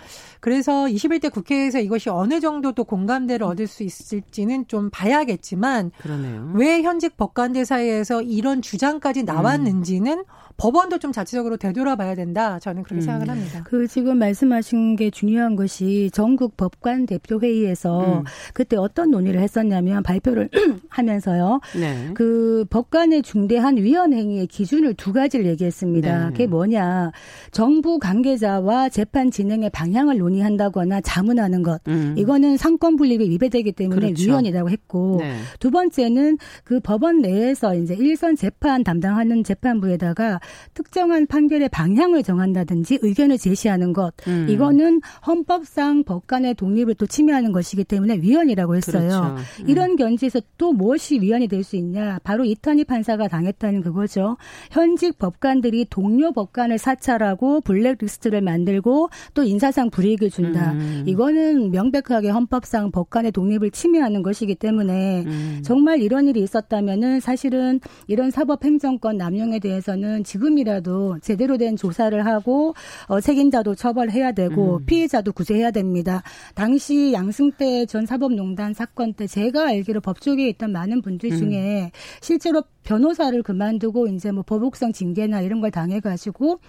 [0.41, 6.53] 그래서 21대 국회에서 이것이 어느 정도 또 공감대를 얻을 수 있을지는 좀 봐야겠지만 그러네요.
[6.55, 10.25] 왜 현직 법관들 사이에서 이런 주장까지 나왔는지는 음.
[10.59, 12.59] 법원도 좀 자체적으로 되돌아봐야 된다.
[12.59, 13.05] 저는 그렇게 음.
[13.05, 13.63] 생각을 합니다.
[13.65, 18.25] 그 지금 말씀하신 게 중요한 것이 전국 법관 대표 회의에서 음.
[18.53, 20.51] 그때 어떤 논의를 했었냐면 발표를
[20.91, 21.61] 하면서요.
[21.79, 22.11] 네.
[22.15, 26.25] 그 법관의 중대한 위헌 행위의 기준을 두 가지를 얘기했습니다.
[26.25, 26.31] 네.
[26.33, 27.13] 그게 뭐냐?
[27.53, 31.81] 정부 관계자와 재판 진행의 방향을 논의한다거나 자문하는 것.
[31.87, 32.15] 음.
[32.19, 34.25] 이거는 상권 분립이 위배되기 때문에 그렇죠.
[34.25, 35.37] 위헌이라고 했고 네.
[35.61, 40.41] 두 번째는 그 법원 내에서 이제 일선 재판 담당하는 재판부에다가
[40.75, 44.47] 특정한 판결의 방향을 정한다든지 의견을 제시하는 것 음.
[44.49, 49.09] 이거는 헌법상 법관의 독립을 또 침해하는 것이기 때문에 위헌이라고 했어요.
[49.09, 49.37] 그렇죠.
[49.63, 49.69] 음.
[49.69, 52.19] 이런 견지에서 또 무엇이 위헌이 될 수 있냐?
[52.25, 54.37] 바로 이탄희 판사가 당했다는 그거죠.
[54.71, 60.73] 현직 법관들이 동료 법관을 사찰하고 블랙리스트를 만들고 또 인사상 불이익을 준다.
[60.73, 61.05] 음.
[61.07, 65.61] 이거는 명백하게 헌법상 법관의 독립을 침해하는 것이기 때문에 음.
[65.63, 72.75] 정말 이런 일이 있었다면은 사실은 이런 사법 행정권 남용에 대해서는 지금이라도 제대로 된 조사를 하고
[73.07, 74.87] 어, 책임자도 처벌해야 되고 음.
[74.87, 76.23] 피해자도 구제해야 됩니다.
[76.55, 81.37] 당시 양승태 전 사법농단 사건 때 제가 알기로 법조계에 있던 많은 분들 음.
[81.37, 81.91] 중에 음.
[82.23, 86.61] 실제로 변호사를 그만두고 이제 뭐 보복성 징계나 이런 걸 당해가지고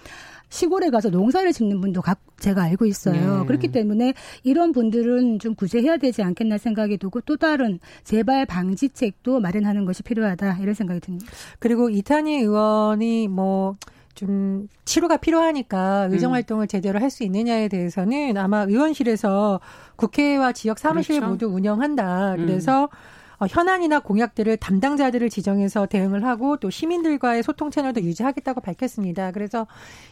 [0.50, 3.40] 시골에 가서 농사를 짓는 분도 각 제가 알고 있어요.
[3.40, 3.46] 네.
[3.46, 9.84] 그렇기 때문에 이런 분들은 좀 구제해야 되지 않겠나 생각이 들고 또 다른 재발 방지책도 마련하는
[9.84, 11.26] 것이 필요하다 이런 생각이 듭니다.
[11.58, 16.34] 그리고 이탄희 의원이 뭐좀 치료가 필요하니까 의정 음.
[16.34, 16.68] 활동을 음.
[16.68, 19.60] 제대로 할 수 있느냐에 대해서는 아마 의원실에서
[19.96, 21.30] 국회와 지역 사무실 그렇죠.
[21.30, 22.36] 모두 운영한다.
[22.36, 23.19] 그래서 음.
[23.40, 29.32] 어, 현안이나 공약들을 담당자들을 지정해서 대응을 하고 또 시민들과의 소통 채널도 유지하겠다고 밝혔습니다.
[29.32, 29.66] 그래서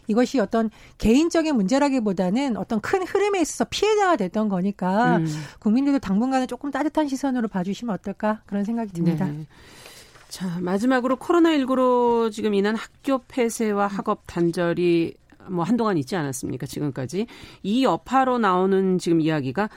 [0.06, 5.26] 이것이 어떤 개인적인 문제라기보다는 어떤 큰 흐름에 있어서 피해자가 됐던 거니까 음.
[5.60, 9.26] 국민들도 당분간은 조금 따뜻한 시선으로 봐주시면 어떨까 그런 생각이 듭니다.
[9.26, 9.46] 네.
[10.28, 15.14] 자, 마지막으로 코로나19로 지금 인한 학교 폐쇄와 학업 단절이
[15.48, 16.66] 뭐 한동안 있지 않았습니까?
[16.66, 17.26] 지금까지.
[17.62, 19.68] 이 여파로 나오는 지금 이야기가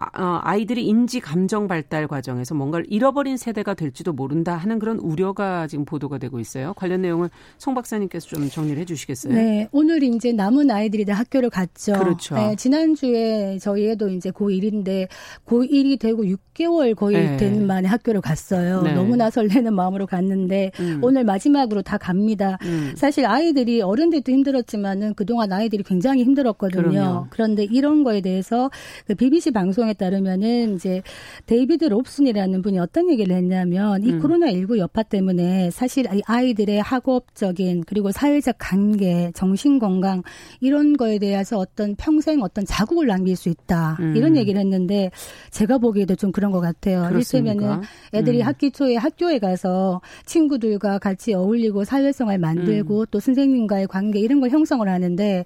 [0.00, 5.66] 아, 어, 아이들이 인지 감정 발달 과정에서 뭔가를 잃어버린 세대가 될지도 모른다 하는 그런 우려가
[5.66, 6.72] 지금 보도가 되고 있어요.
[6.74, 9.34] 관련 내용을 송 박사님께서 좀 정리를 해주시겠어요?
[9.34, 11.94] 네, 오늘 이제 남은 아이들이 다 학교를 갔죠.
[11.94, 12.36] 그렇죠.
[12.36, 15.08] 네, 지난주에 저희 애도 이제 고1인데
[15.46, 17.36] 고1이 되고 6개월 거의 네.
[17.36, 18.82] 된 만에 학교를 갔어요.
[18.82, 18.94] 네.
[18.94, 21.00] 너무나 설레는 마음으로 갔는데 음.
[21.02, 22.56] 오늘 마지막으로 다 갑니다.
[22.62, 22.92] 음.
[22.96, 26.82] 사실 아이들이 어른들도 힘들었지만은 그동안 아이들이 굉장히 힘들었거든요.
[26.82, 27.26] 그럼요.
[27.30, 28.70] 그런데 이런 거에 대해서
[29.06, 31.02] 그 BBC 방송 내용에 따르면은 이제
[31.46, 34.20] 데이비드 롭슨이라는 분이 어떤 얘기를 했냐면 이 음.
[34.20, 40.22] 코로나19 여파 때문에 사실 이 아이들의 학업적인 그리고 사회적 관계, 정신 건강
[40.60, 43.96] 이런 거에 대해서 어떤 평생 어떤 자국을 남길 수 있다.
[44.00, 44.14] 음.
[44.16, 45.10] 이런 얘기를 했는데
[45.50, 47.08] 제가 보기에도 좀 그런 것 같아요.
[47.10, 48.46] 이를테면은 애들이 음.
[48.46, 53.06] 학기 초에 학교에 가서 친구들과 같이 어울리고 사회성을 만들고 음.
[53.10, 55.44] 또 선생님과의 관계 이런 걸 형성을 하는데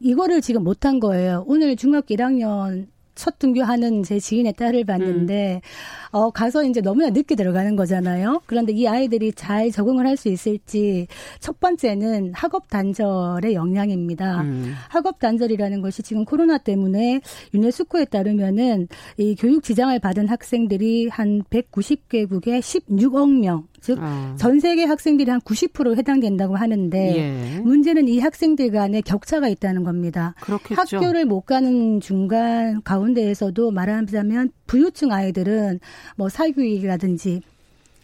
[0.00, 1.44] 이거를 지금 못한 거예요.
[1.46, 2.86] 오늘 중학교 1학년
[3.20, 6.16] 첫 등교하는 제 지인의 딸을 봤는데 음.
[6.16, 8.40] 어 가서 이제 너무나 늦게 들어가는 거잖아요.
[8.46, 11.06] 그런데 이 아이들이 잘 적응을 할 수 있을지
[11.38, 14.42] 첫 번째는 학업 단절의 영향입니다.
[14.42, 14.74] 음.
[14.88, 17.20] 학업 단절이라는 것이 지금 코로나 때문에
[17.54, 24.60] 유네스코에 따르면은 이 교육 지장을 받은 학생들이 한 190개국에 16억 명 즉전 어.
[24.60, 27.60] 세계 학생들이 한 90% 해당된다고 하는데 예.
[27.60, 30.34] 문제는 이 학생들 간에 격차가 있다는 겁니다.
[30.40, 30.96] 그렇겠죠.
[30.98, 35.80] 학교를 못 가는 중간 가운데에서도 말하자면 부유층 아이들은
[36.16, 37.42] 뭐 사교육이라든지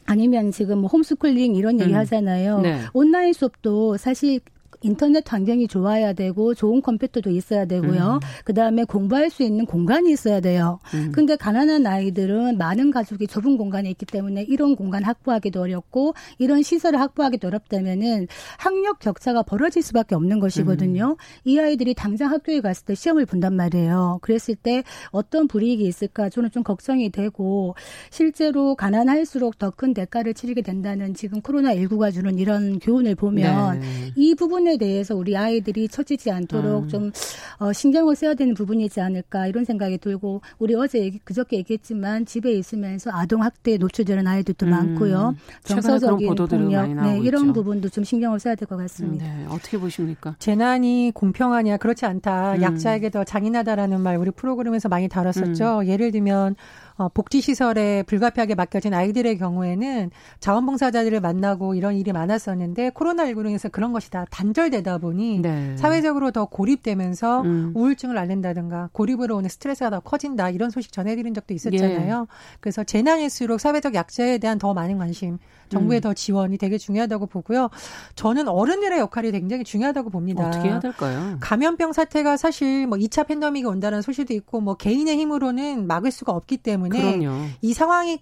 [0.06, 1.96] 아니면 지금 뭐 홈스쿨링 이런 얘기 음.
[1.96, 2.60] 하잖아요.
[2.60, 2.80] 네.
[2.92, 4.40] 온라인 수업도 사실
[4.82, 8.20] 인터넷 환경이 좋아야 되고 좋은 컴퓨터도 있어야 되고요.
[8.22, 8.44] 음.
[8.44, 10.80] 그다음에 공부할 수 있는 공간이 있어야 돼요.
[10.94, 11.12] 음.
[11.12, 17.00] 근데 가난한 아이들은 많은 가족이 좁은 공간에 있기 때문에 이런 공간 확보하기도 어렵고 이런 시설을
[17.00, 18.26] 확보하기도 어렵다면은
[18.58, 21.10] 학력 격차가 벌어질 수밖에 없는 것이거든요.
[21.10, 21.16] 음.
[21.44, 24.18] 이 아이들이 당장 학교에 갔을 때 시험을 본단 말이에요.
[24.22, 27.74] 그랬을 때 어떤 불이익이 있을까 저는 좀 걱정이 되고
[28.10, 33.86] 실제로 가난할수록 더 큰 대가를 치르게 된다는 지금 코로나 19가 주는 이런 교훈을 보면 네.
[34.16, 36.88] 이 부분에 대해서 우리 아이들이 처지지 않도록 음.
[36.88, 37.12] 좀
[37.58, 42.52] 어, 신경을 써야 되는 부분이지 않을까 이런 생각이 들고 우리 어제 얘기, 그저께 얘기했지만 집에
[42.52, 44.70] 있으면서 아동 학대에 노출되는 아이들도 음.
[44.70, 45.34] 많고요.
[45.64, 47.52] 정서적인 폭력 네, 이런 있죠.
[47.52, 49.24] 부분도 좀 신경을 써야 될 것 같습니다.
[49.24, 50.34] 네, 어떻게 보십니까?
[50.38, 52.54] 재난이 공평하냐 그렇지 않다.
[52.54, 52.62] 음.
[52.62, 55.78] 약자에게 더 잔인하다라는 말 우리 프로그램에서 많이 다뤘었죠.
[55.80, 55.86] 음.
[55.86, 56.56] 예를 들면
[56.98, 64.10] 어, 복지시설에 불가피하게 맡겨진 아이들의 경우에는 자원봉사자들을 만나고 이런 일이 많았었는데 코로나19로 인해서 그런 것이
[64.10, 65.76] 다 단절되다 보니 네.
[65.76, 67.72] 사회적으로 더 고립되면서 음.
[67.74, 72.26] 우울증을 앓는다든가 고립으로 오는 스트레스가 더 커진다 이런 소식 전해드린 적도 있었잖아요.
[72.28, 72.34] 예.
[72.60, 76.02] 그래서 재난일수록 사회적 약자에 대한 더 많은 관심, 정부의 음.
[76.02, 77.70] 더 지원이 되게 중요하다고 보고요.
[78.14, 80.46] 저는 어른들의 역할이 굉장히 중요하다고 봅니다.
[80.46, 81.36] 어떻게 해야 될까요?
[81.40, 86.58] 감염병 사태가 사실 뭐 2차 팬데믹이 온다는 소식도 있고 뭐 개인의 힘으로는 막을 수가 없기
[86.58, 87.46] 때문에 그럼요.
[87.62, 88.20] 이 상황이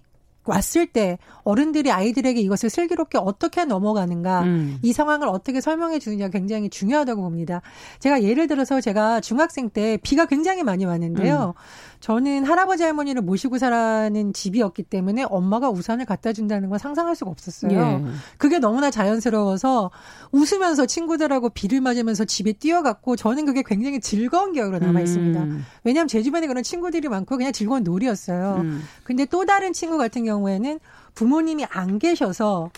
[0.49, 4.79] 왔을 때 어른들이 아이들에게 이것을 슬기롭게 어떻게 넘어가는가 음.
[4.81, 7.61] 이 상황을 어떻게 설명해 주느냐가 굉장히 중요하다고 봅니다.
[7.99, 11.53] 제가 예를 들어서 제가 중학생 때 비가 굉장히 많이 왔는데요.
[11.55, 11.95] 음.
[11.99, 17.71] 저는 할아버지 할머니를 모시고 살아는 집이었기 때문에 엄마가 우산을 갖다 준다는 건 상상할 수가 없었어요.
[17.71, 18.03] 예.
[18.37, 19.89] 그게 너무나 자연스러워서
[20.31, 25.43] 웃으면서 친구들하고 비를 맞으면서 집에 뛰어갔고 저는 그게 굉장히 즐거운 기억으로 남아 있습니다.
[25.43, 25.65] 음.
[25.83, 28.57] 왜냐하면 제 주변에 그런 친구들이 많고 그냥 즐거운 놀이였어요.
[28.61, 28.83] 음.
[29.03, 30.79] 근데 또 다른 친구 같은 경우 에는
[31.15, 32.69] 부모님이 안 계셔서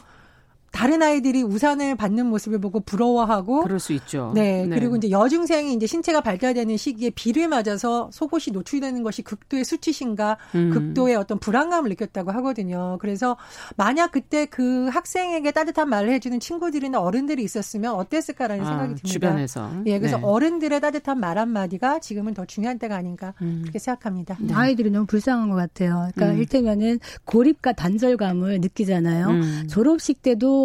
[0.72, 4.32] 다른 아이들이 우산을 받는 모습을 보고 부러워하고 그럴 수 있죠.
[4.36, 4.76] 네, 네.
[4.76, 10.70] 그리고 이제 여중생이 이제 신체가 발달되는 시기에 비를 맞아서 속옷이 노출되는 것이 극도의 수치심과 음.
[10.72, 12.98] 극도의 어떤 불안감을 느꼈다고 하거든요.
[13.00, 13.38] 그래서
[13.76, 19.08] 만약 그때 그 학생에게 따뜻한 말을 해주는 친구들이나 어른들이 있었으면 어땠을까라는 아, 생각이 듭니다.
[19.08, 19.72] 주변에서.
[19.86, 20.24] 예, 그래서 네.
[20.24, 23.60] 어른들의 따뜻한 말 한마디가 지금은 더 중요한 때가 아닌가 음.
[23.62, 24.38] 그렇게 생각합니다.
[24.40, 24.54] 네.
[24.54, 26.10] 아이들이 너무 불쌍한 것 같아요.
[26.14, 26.40] 그러니까 음.
[26.40, 29.28] 일테면은 고립과 단절감을 느끼잖아요.
[29.28, 29.68] 음.
[29.70, 30.57] 졸업식 때도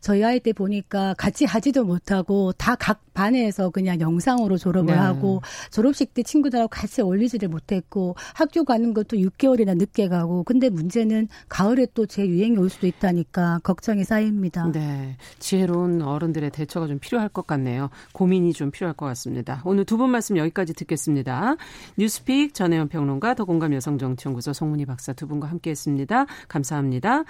[0.00, 5.00] 저희 아이 때 보니까 같이 하지도 못하고 다 각 반에서 그냥 영상으로 졸업을 네.
[5.00, 11.26] 하고 졸업식 때 친구들하고 같이 어울리지를 못했고 학교 가는 것도 6개월이나 늦게 가고 근데 문제는
[11.48, 14.70] 가을에 또 재유행이 올 수도 있다니까 걱정이 쌓입니다.
[14.70, 15.16] 네.
[15.40, 17.90] 지혜로운 어른들의 대처가 좀 필요할 것 같네요.
[18.12, 19.62] 고민이 좀 필요할 것 같습니다.
[19.64, 21.56] 오늘 두 분 말씀 여기까지 듣겠습니다.
[21.98, 26.26] 뉴스픽 전혜연 평론가 더공감 여성정치연구소 송문희 박사 두 분과 함께했습니다.
[26.46, 27.24] 감사합니다.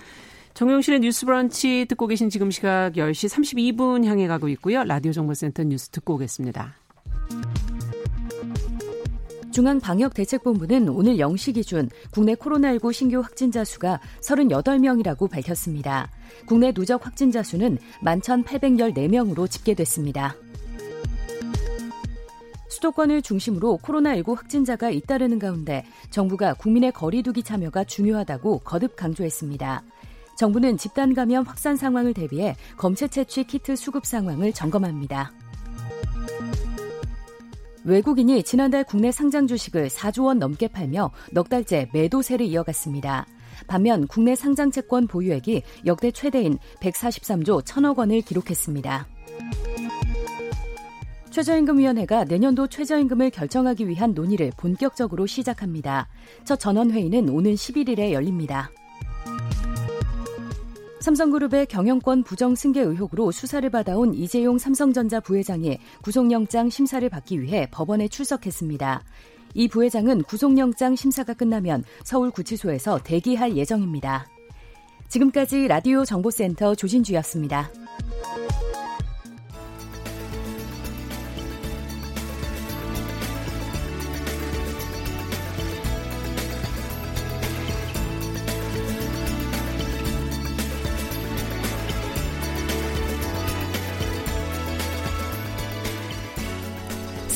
[0.54, 4.84] 정용실의 뉴스 브런치 듣고 계신 지금 시각 10시 32분 향해 가고 있고요.
[4.84, 6.74] 라디오 정보센터 뉴스 듣고 오겠습니다.
[9.52, 16.10] 중앙방역대책본부는 오늘 0시 기준 국내 코로나19 신규 확진자 수가 38명이라고 밝혔습니다.
[16.46, 20.36] 국내 누적 확진자 수는 11,814명으로 집계됐습니다.
[22.68, 29.82] 수도권을 중심으로 코로나19 확진자가 잇따르는 가운데 정부가 국민의 거리두기 참여가 중요하다고 거듭 강조했습니다.
[30.38, 35.32] 정부는 집단 감염 확산 상황을 대비해 검체 채취 키트 수급 상황을 점검합니다.
[37.82, 43.26] 외국인이 지난달 국내 상장 주식을 4조 원 넘게 팔며 넉 달째 매도세를 이어갔습니다.
[43.66, 49.08] 반면 국내 상장 채권 보유액이 역대 최대인 143조 1천억 원을 기록했습니다.
[51.30, 56.06] 최저임금위원회가 내년도 최저임금을 결정하기 위한 논의를 본격적으로 시작합니다.
[56.44, 58.70] 첫 전원회의는 오는 11일에 열립니다.
[61.08, 68.08] 삼성그룹의 경영권 부정 승계 의혹으로 수사를 받아온 이재용 삼성전자 부회장이 구속영장 심사를 받기 위해 법원에
[68.08, 69.02] 출석했습니다.
[69.54, 74.26] 이 부회장은 구속영장 심사가 끝나면 서울구치소에서 대기할 예정입니다.
[75.08, 77.70] 지금까지 라디오 정보센터 조진주였습니다.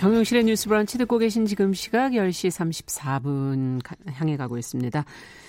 [0.00, 3.82] 정용실의 뉴스 브런치 듣고 계신 지금 시각 10시 34분
[4.14, 5.04] 향해 가고 있습니다.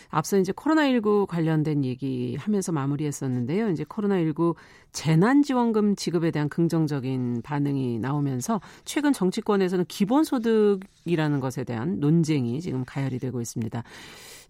[0.09, 3.69] 앞서 이제 코로나19 관련된 얘기 하면서 마무리했었는데요.
[3.69, 4.55] 이제 코로나19
[4.91, 13.39] 재난지원금 지급에 대한 긍정적인 반응이 나오면서 최근 정치권에서는 기본소득이라는 것에 대한 논쟁이 지금 가열이 되고
[13.39, 13.83] 있습니다.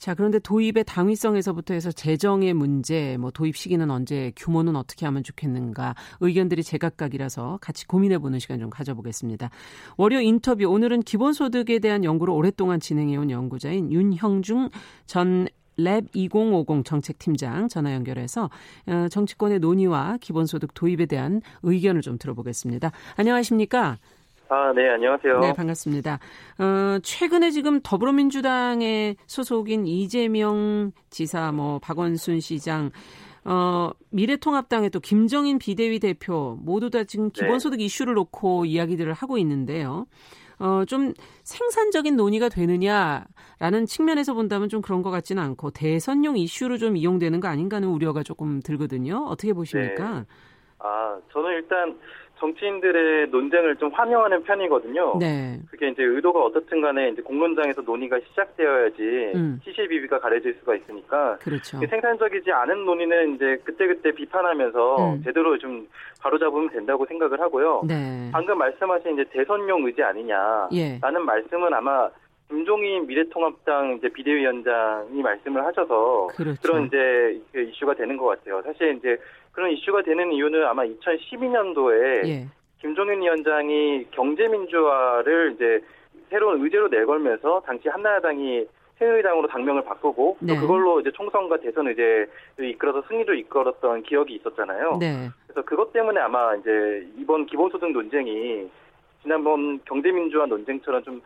[0.01, 5.93] 자, 그런데 도입의 당위성에서부터 해서 재정의 문제, 뭐 도입 시기는 언제, 규모는 어떻게 하면 좋겠는가,
[6.21, 9.51] 의견들이 제각각이라서 같이 고민해 보는 시간 좀 가져보겠습니다.
[9.97, 14.69] 월요 인터뷰, 오늘은 기본소득에 대한 연구를 오랫동안 진행해 온 연구자인 윤형중
[15.05, 18.49] 전 랩2050 정책팀장 전화 연결해서
[18.87, 22.91] 어, 정치권의 논의와 기본소득 도입에 대한 의견을 좀 들어보겠습니다.
[23.17, 23.99] 안녕하십니까?
[24.53, 25.39] 아, 네, 안녕하세요.
[25.39, 26.19] 네, 반갑습니다.
[26.59, 32.91] 어, 최근에 지금 더불어민주당의 소속인 이재명 지사, 뭐, 박원순 시장,
[33.45, 37.41] 어, 미래통합당의 또 김정인 비대위 대표 모두 다 지금 네.
[37.45, 37.85] 기본소득 네.
[37.85, 40.05] 이슈를 놓고 이야기들을 하고 있는데요.
[40.59, 46.97] 어, 좀 생산적인 논의가 되느냐라는 측면에서 본다면 좀 그런 것 같지는 않고 대선용 이슈로 좀
[46.97, 49.27] 이용되는 거 아닌가 하는 우려가 조금 들거든요.
[49.29, 50.19] 어떻게 보십니까?
[50.19, 50.25] 네.
[50.79, 51.97] 아, 저는 일단
[52.41, 55.17] 정치인들의 논쟁을 좀 환영하는 편이거든요.
[55.19, 55.60] 네.
[55.69, 59.62] 그게 이제 의도가 어떻든 간에 이제 공론장에서 논의가 시작되어야지 음.
[59.63, 61.38] 시시비비가 가려질 수가 있으니까.
[61.38, 61.80] 그렇죠.
[61.86, 65.23] 생산적이지 않은 논의는 이제 그때그때 비판하면서 음.
[65.23, 65.88] 제대로 좀
[66.19, 67.84] 바로잡으면 된다고 생각을 하고요.
[67.88, 68.30] 네.
[68.32, 70.99] 방금 말씀하신 이제 대선용 의제 아니냐라는 예.
[70.99, 72.10] 말씀은 아마
[72.51, 76.61] 김종인 미래통합당 이제 비대위원장이 말씀을 하셔서 그렇죠.
[76.61, 78.61] 그런 이제 그 이슈가 되는 것 같아요.
[78.63, 79.17] 사실 이제
[79.53, 82.47] 그런 이슈가 되는 이유는 아마 2012년도에 예.
[82.81, 85.79] 김종인 위원장이 경제민주화를 이제
[86.29, 88.67] 새로운 의제로 내걸면서 당시 한나라당이
[88.99, 90.53] 새누리당으로 당명을 바꾸고 네.
[90.53, 92.27] 또 그걸로 이제 총선과 대선 의제를
[92.59, 94.97] 이끌어서 승리를 이끌었던 기억이 있었잖아요.
[94.99, 95.29] 네.
[95.47, 98.69] 그래서 그것 때문에 아마 이제 이번 기본소득 논쟁이
[99.21, 101.21] 지난번 경제민주화 논쟁처럼 좀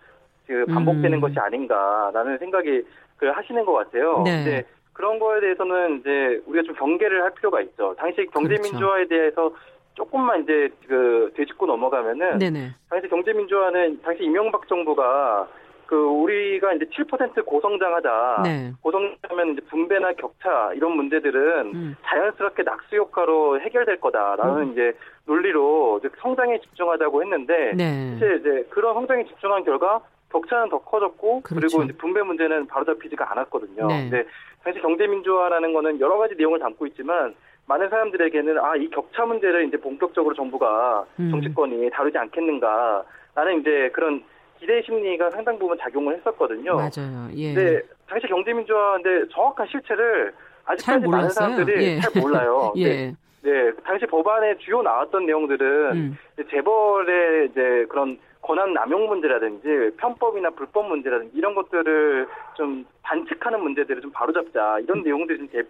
[0.47, 1.21] 그 반복되는 음.
[1.21, 2.83] 것이 아닌가라는 생각이
[3.17, 4.21] 그 하시는 것 같아요.
[4.23, 4.43] 네.
[4.43, 7.95] 근데 그런 거에 대해서는 이제 우리가 좀 경계를 할 필요가 있죠.
[7.97, 9.09] 당시 경제민주화에 그렇죠.
[9.09, 9.51] 대해서
[9.95, 12.71] 조금만 이제 그 되짚고 넘어가면은 네네.
[12.89, 15.47] 당시 경제민주화는 당시 이명박 정부가
[15.85, 18.41] 그 우리가 이제 7% 고성장하자.
[18.43, 18.71] 네.
[18.81, 21.95] 고성장하면 이제 분배나 격차 이런 문제들은 음.
[22.05, 24.71] 자연스럽게 낙수 효과로 해결될 거다라는 음.
[24.71, 24.93] 이제
[25.25, 28.13] 논리로 이제 성장에 집중하자고 했는데 네.
[28.13, 31.77] 사실 이제 그런 성장에 집중한 결과 격차는 더 커졌고 그렇죠.
[31.77, 33.87] 그리고 분배 문제는 바로잡히지가 않았거든요.
[33.87, 34.09] 네.
[34.09, 34.27] 근데
[34.63, 37.35] 사실 경제 민주화라는 거는 여러 가지 내용을 담고 있지만
[37.67, 41.31] 많은 사람들에게는 아 이 격차 문제를 이제 본격적으로 정부가 음.
[41.31, 43.03] 정치권이 다루지 않겠는가
[43.35, 44.23] 라는 이제 그런
[44.59, 46.75] 기대 심리가 상당 부분 작용을 했었거든요.
[46.75, 47.27] 맞아요.
[47.35, 47.53] 예.
[47.53, 50.33] 근데 당시 경제 민주화인데 정확한 실체를
[50.65, 51.99] 아직까지 많은 사람들이 예.
[51.99, 52.73] 잘 몰라요.
[52.77, 53.13] 예.
[53.41, 56.17] 네, 당시 법안에 주요 나왔던 내용들은 음.
[56.49, 64.11] 재벌의 이제 그런 권한 남용 문제라든지 편법이나 불법 문제라든지 이런 것들을 좀 반칙하는 문제들을 좀
[64.11, 65.03] 바로잡자 이런 음.
[65.03, 65.63] 내용들이 좀 대,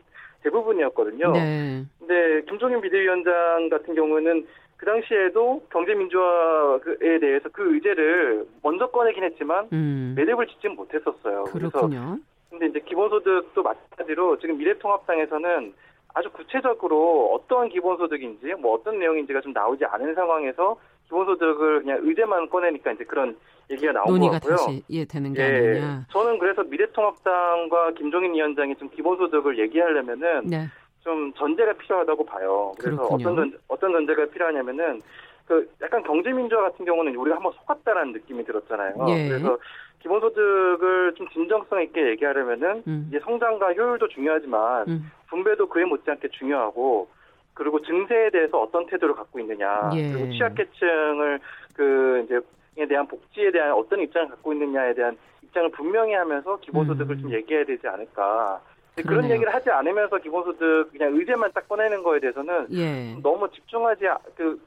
[0.44, 1.32] 대부분이었거든요.
[1.32, 1.86] 네.
[2.00, 10.14] 근데 김종인 비대위원장 같은 경우는 그 당시에도 경제민주화에 대해서 그 의제를 먼저 꺼내긴 했지만 음.
[10.18, 11.46] 매듭을 짓지는 못했었어요.
[11.46, 11.88] 그렇군요.
[11.88, 12.18] 그래서
[12.50, 15.74] 근데 이제 기본소득도 마찬가지로 지금 미래통합당에서는
[16.14, 22.92] 아주 구체적으로 어떤 기본소득인지 뭐 어떤 내용인지가 좀 나오지 않은 상황에서 기본소득을 그냥 의제만 꺼내니까
[22.92, 23.38] 이제 그런
[23.70, 24.56] 얘기가 나온 논의가 거고요.
[24.58, 26.06] 다시 예, 되는 게 예, 아니냐.
[26.12, 30.68] 저는 그래서 미래통합당과 김종인 위원장이 좀 기본소득을 얘기하려면은 네.
[31.02, 32.74] 좀 전제가 필요하다고 봐요.
[32.80, 33.30] 그래서 그렇군요.
[33.30, 35.02] 어떤 전, 어떤 전제가 필요하냐면은
[35.46, 38.96] 그 약간 경제민주화 같은 경우는 우리가 한번 속았다라는 느낌이 들었잖아요.
[39.10, 39.28] 예.
[39.30, 39.58] 그래서
[40.02, 43.06] 기본소득을 좀 진정성 있게 얘기하려면은 음.
[43.10, 45.12] 이제 성장과 효율도 중요하지만 음.
[45.30, 47.08] 분배도 그에 못지않게 중요하고
[47.56, 50.12] 그리고 증세에 대해서 어떤 태도를 갖고 있느냐, 예.
[50.12, 51.40] 그리고 취약계층을
[51.74, 52.40] 그 이제
[52.78, 57.22] 에 대한 복지에 대한 어떤 입장을 갖고 있느냐에 대한 입장을 분명히 하면서 기본소득을 음.
[57.22, 58.62] 좀 얘기해야 되지 않을까.
[58.96, 63.16] 그런 얘기를 하지 않으면서 기본소득 그냥 의제만 딱 꺼내는 거에 대해서는 예.
[63.22, 64.62] 너무 집중하지 그,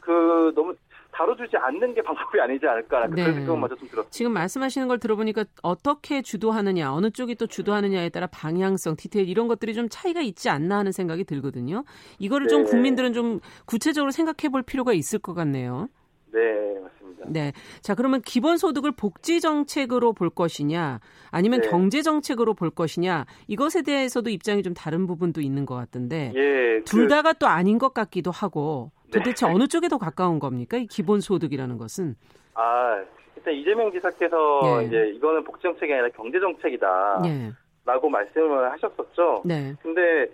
[0.00, 0.74] 그 너무
[1.12, 3.22] 다뤄주지 않는 게 방법이 아니지 않을까 네.
[3.22, 4.10] 그런 생각마저 좀 들었습니다.
[4.10, 9.74] 지금 말씀하시는 걸 들어보니까 어떻게 주도하느냐, 어느 쪽이 또 주도하느냐에 따라 방향성, 디테일 이런 것들이
[9.74, 11.84] 좀 차이가 있지 않나 하는 생각이 들거든요.
[12.18, 12.50] 이거를 네.
[12.50, 15.88] 좀 국민들은 좀 구체적으로 생각해 볼 필요가 있을 것 같네요.
[16.32, 16.40] 네,
[16.80, 17.26] 맞습니다.
[17.28, 17.52] 네.
[17.82, 21.68] 자, 그러면 기본소득을 복지 정책으로 볼 것이냐, 아니면 네.
[21.68, 26.84] 경제 정책으로 볼 것이냐, 이것에 대해서도 입장이 좀 다른 부분도 있는 것 같던데, 예, 그...
[26.86, 29.52] 둘 다가 또 아닌 것 같기도 하고, 도대체 네.
[29.52, 30.76] 어느 쪽에 더 가까운 겁니까?
[30.76, 32.14] 이 기본소득이라는 것은?
[32.54, 33.02] 아,
[33.36, 34.86] 일단 이재명 지사께서 예.
[34.86, 37.22] 이제 이거는 복지 정책이 아니라 경제 정책이다.
[37.26, 37.52] 예.
[37.84, 39.42] 라고 말씀을 하셨었죠.
[39.44, 39.74] 네.
[39.82, 40.26] 근데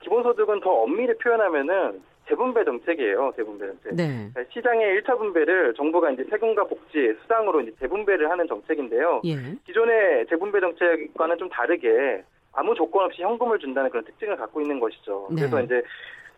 [0.00, 3.32] 기본소득은 더 엄밀히 표현하면은 재분배 정책이에요.
[3.36, 3.94] 재분배 정책.
[3.94, 4.30] 네.
[4.32, 9.22] 그러니까 시장의 1차 분배를 정부가 이제 세금과 복지, 수당으로 이제 재분배를 하는 정책인데요.
[9.24, 9.36] 예.
[9.66, 15.28] 기존의 재분배 정책과는 좀 다르게 아무 조건 없이 현금을 준다는 그런 특징을 갖고 있는 것이죠.
[15.30, 15.40] 네.
[15.40, 15.82] 그래서 이제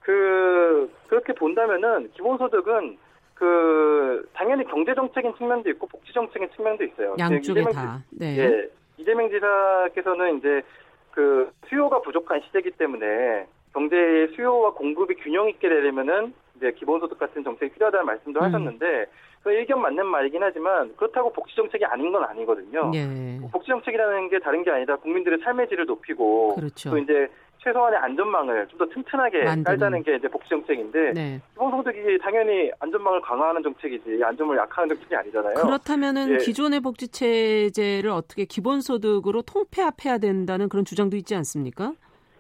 [0.05, 2.99] 그 그렇게 본다면은 기본소득은
[3.35, 7.17] 그 당연히 경제정책인 측면도 있고 복지정책인 측면도 있어요.
[7.19, 8.03] 양쪽에 다.
[8.11, 8.39] 네.
[8.39, 10.63] 예, 이재명 지사께서는 이제
[11.11, 17.73] 그 수요가 부족한 시대이기 때문에 경제의 수요와 공급이 균형 있게 되려면은 이제 기본소득 같은 정책이
[17.73, 18.45] 필요하다는 말씀도 음.
[18.45, 19.07] 하셨는데
[19.43, 22.93] 그 의견 맞는 말이긴 하지만 그렇다고 복지 정책이 아닌 건 아니거든요.
[22.95, 23.41] 예.
[23.51, 26.91] 복지 정책이라는 게 다른 게 아니라 국민들의 삶의 질을 높이고 그렇죠.
[26.91, 27.29] 또 이제
[27.65, 29.65] 최소한의 안전망을 좀 더 튼튼하게 만드는.
[29.65, 31.41] 깔자는 게 이제 복지 정책인데 네.
[31.53, 35.55] 기본 소득이 당연히 안전망을 강화하는 정책이지 안전을 약화하는 정책이 아니잖아요.
[35.55, 36.37] 그렇다면은 예.
[36.39, 41.93] 기존의 복지 체제를 어떻게 기본 소득으로 통폐합해야 된다는 그런 주장도 있지 않습니까?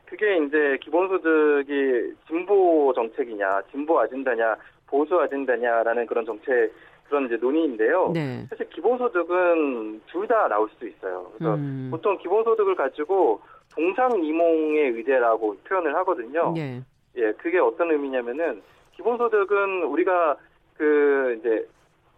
[0.04, 4.56] 그게 이제 기본소득이 진보 정책이냐, 진보 아젠다냐,
[4.86, 6.72] 보수 아젠다냐라는 그런 정책
[7.08, 8.10] 그런 이제 논의인데요.
[8.14, 8.46] 네.
[8.50, 11.30] 사실 기본소득은 둘 다 나올 수도 있어요.
[11.36, 11.88] 그래서 음.
[11.90, 13.40] 보통 기본소득을 가지고
[13.74, 16.52] 동상이몽의 의제라고 표현을 하거든요.
[16.54, 16.82] 네.
[17.16, 18.62] 예, 그게 어떤 의미냐면은
[18.96, 20.36] 기본소득은 우리가
[20.76, 21.68] 그 이제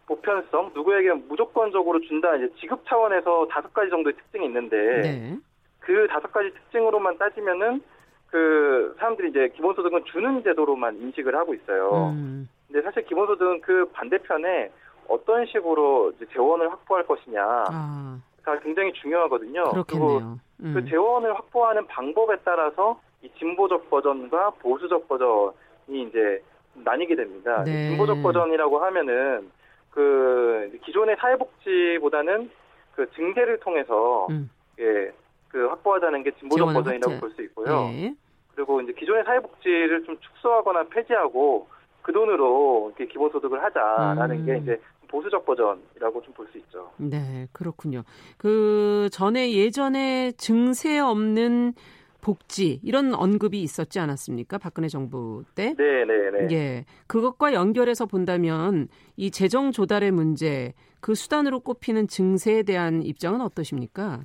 [0.06, 5.38] 보편성 누구에게 무조건적으로 준다 이제 지급 차원에서 다섯 가지 정도의 특징이 있는데 네.
[5.80, 7.82] 그 다섯 가지 특징으로만 따지면은
[8.28, 12.12] 그 사람들이 이제 기본소득은 주는 제도로만 인식을 하고 있어요.
[12.14, 12.48] 음.
[12.66, 14.70] 근데 사실 기본소득은 그 반대편에
[15.08, 18.18] 어떤 식으로 이제 재원을 확보할 것이냐가 아.
[18.62, 19.64] 굉장히 중요하거든요.
[19.64, 20.38] 그렇겠네요.
[20.60, 20.74] 음.
[20.74, 26.42] 그 재원을 확보하는 방법에 따라서 이 진보적 버전과 보수적 버전이 이제
[26.74, 27.62] 나뉘게 됩니다.
[27.64, 27.88] 네.
[27.88, 29.50] 진보적 버전이라고 하면은
[29.90, 32.50] 그 기존의 사회복지보다는
[32.94, 34.50] 그 증세를 통해서 음.
[34.78, 35.10] 예,
[35.48, 37.88] 그 확보하자는 게 진보적 버전이라고 볼 수 있고요.
[37.88, 38.14] 네.
[38.54, 41.68] 그리고 이제 기존의 사회복지를 좀 축소하거나 폐지하고
[42.02, 44.46] 그 돈으로 이렇게 기본소득을 하자라는 음.
[44.46, 46.90] 게 이제 보수적 버전이라고 좀 볼 수 있죠.
[46.98, 48.02] 네, 그렇군요.
[48.38, 51.74] 그 전에 예전에 증세 없는
[52.20, 54.58] 복지 이런 언급이 있었지 않았습니까?
[54.58, 55.74] 박근혜 정부 때.
[55.78, 56.48] 네, 네, 네.
[56.50, 56.84] 예.
[57.06, 64.24] 그것과 연결해서 본다면 이 재정 조달의 문제, 그 수단으로 꼽히는 증세에 대한 입장은 어떠십니까?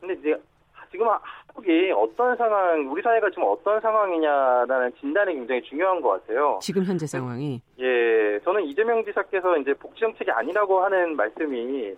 [0.00, 0.36] 근데 이제
[0.90, 6.58] 지금 한국이 어떤 상황, 우리 사회가 지금 어떤 상황이냐라는 진단이 굉장히 중요한 것 같아요.
[6.62, 7.60] 지금 현재 상황이.
[7.78, 11.94] 예, 저는 이재명 지사께서 이제 복지 정책이 아니라고 하는 말씀이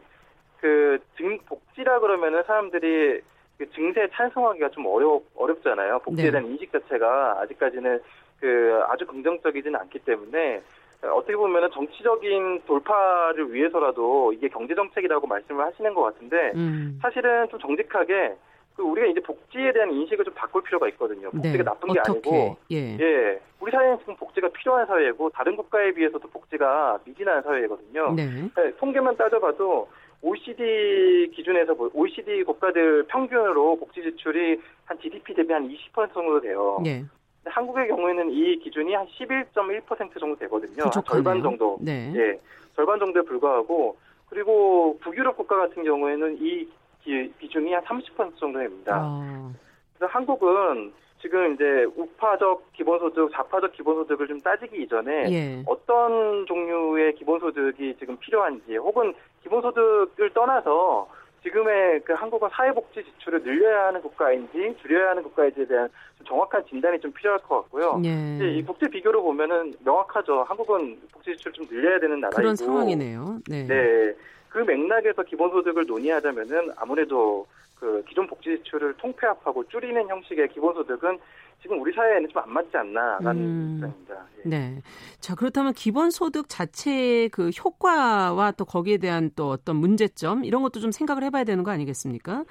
[0.60, 3.20] 그 증 복지라 그러면은 사람들이
[3.58, 5.98] 그 증세 찬성하기가 좀 어렵 어렵잖아요.
[6.00, 6.30] 복지에 네.
[6.30, 8.00] 대한 인식 자체가 아직까지는
[8.40, 10.62] 그 아주 긍정적이지는 않기 때문에
[11.02, 16.98] 어떻게 보면은 정치적인 돌파를 위해서라도 이게 경제 정책이라고 말씀을 하시는 것 같은데 음.
[17.02, 18.36] 사실은 좀 정직하게 그
[18.82, 21.30] 우리가 이제 복지에 대한 인식을 좀 바꿀 필요가 있거든요.
[21.30, 21.64] 복지가 네.
[21.64, 22.30] 나쁜 게 어떻게?
[22.30, 22.98] 아니고, 예.
[22.98, 23.40] 예.
[23.60, 28.12] 우리 사회는 지금 복지가 필요한 사회고 다른 국가에 비해서도 복지가 미진한 사회거든요.
[28.14, 28.26] 네.
[28.56, 29.88] 네, 통계만 따져봐도
[30.22, 36.80] OECD 기준에서 OECD 국가들 평균으로 복지 지출이 한 GDP 대비 한 20% 정도 돼요.
[36.82, 37.04] 네.
[37.44, 40.90] 한국의 경우에는 이 기준이 한 11.1% 정도 되거든요.
[41.06, 41.78] 절반 정도.
[41.80, 42.12] 네.
[42.14, 42.38] 예.
[42.76, 43.96] 절반 정도에 불과하고
[44.28, 46.68] 그리고 북유럽 국가 같은 경우에는 이
[47.02, 49.00] 비중이 한 30% 정도 됩니다.
[49.02, 49.52] 아.
[49.96, 55.62] 그래서 한국은 지금 이제 우파적 기본소득, 좌파적 기본소득을 좀 따지기 이전에 예.
[55.66, 61.08] 어떤 종류의 기본소득이 지금 필요한지 혹은 기본소득을 떠나서
[61.42, 65.88] 지금의 그 한국은 사회복지 지출을 늘려야 하는 국가인지 줄여야 하는 국가인지에 대한
[66.18, 68.00] 좀 정확한 진단이 좀 필요할 것 같고요.
[68.04, 68.58] 예.
[68.58, 70.42] 이 국제 비교로 보면은 명확하죠.
[70.42, 73.38] 한국은 복지 지출 좀 늘려야 되는 나라이고 그런 상황이네요.
[73.48, 73.66] 네.
[73.66, 74.14] 네.
[74.50, 77.46] 그 맥락에서 기본소득을 논의하자면은 아무래도
[77.76, 81.18] 그 기존 복지 지출을 통폐합하고 줄이는 형식의 기본소득은
[81.62, 84.26] 지금 우리 사회에는 좀 안 맞지 않나라는 음, 입장입니다.
[84.44, 84.48] 예.
[84.48, 84.82] 네.
[85.20, 90.90] 자 그렇다면 기본소득 자체의 그 효과와 또 거기에 대한 또 어떤 문제점 이런 것도 좀
[90.90, 92.44] 생각을 해봐야 되는 거 아니겠습니까?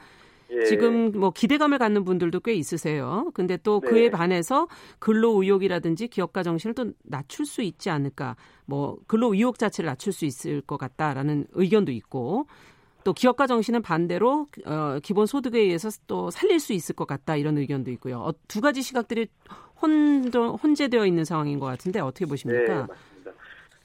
[0.52, 0.64] 예.
[0.64, 3.30] 지금 뭐 기대감을 갖는 분들도 꽤 있으세요.
[3.34, 3.90] 근데 또 네.
[3.90, 4.68] 그에 반해서
[5.00, 8.36] 근로 의욕이라든지 기업가 정신을 또 낮출 수 있지 않을까.
[8.66, 12.48] 뭐 근로 의욕 자체를 낮출 수 있을 것 같다라는 의견도 있고
[13.04, 17.58] 또 기업가 정신은 반대로 어, 기본 소득에 의해서 또 살릴 수 있을 것 같다 이런
[17.58, 18.20] 의견도 있고요.
[18.20, 19.28] 어, 두 가지 시각들이
[19.82, 22.62] 혼, 혼재되어 있는 상황인 것 같은데 어떻게 보십니까?
[22.62, 23.32] 네, 맞습니다.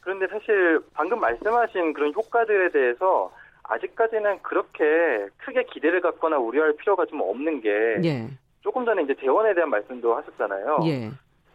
[0.00, 3.32] 그런데 사실 방금 말씀하신 그런 효과들에 대해서
[3.64, 7.70] 아직까지는 그렇게 크게 기대를 갖거나 우려할 필요가 좀 없는 게
[8.04, 8.28] 예.
[8.60, 10.78] 조금 전에 이제 재원에 대한 말씀도 하셨잖아요.
[10.86, 11.10] 예.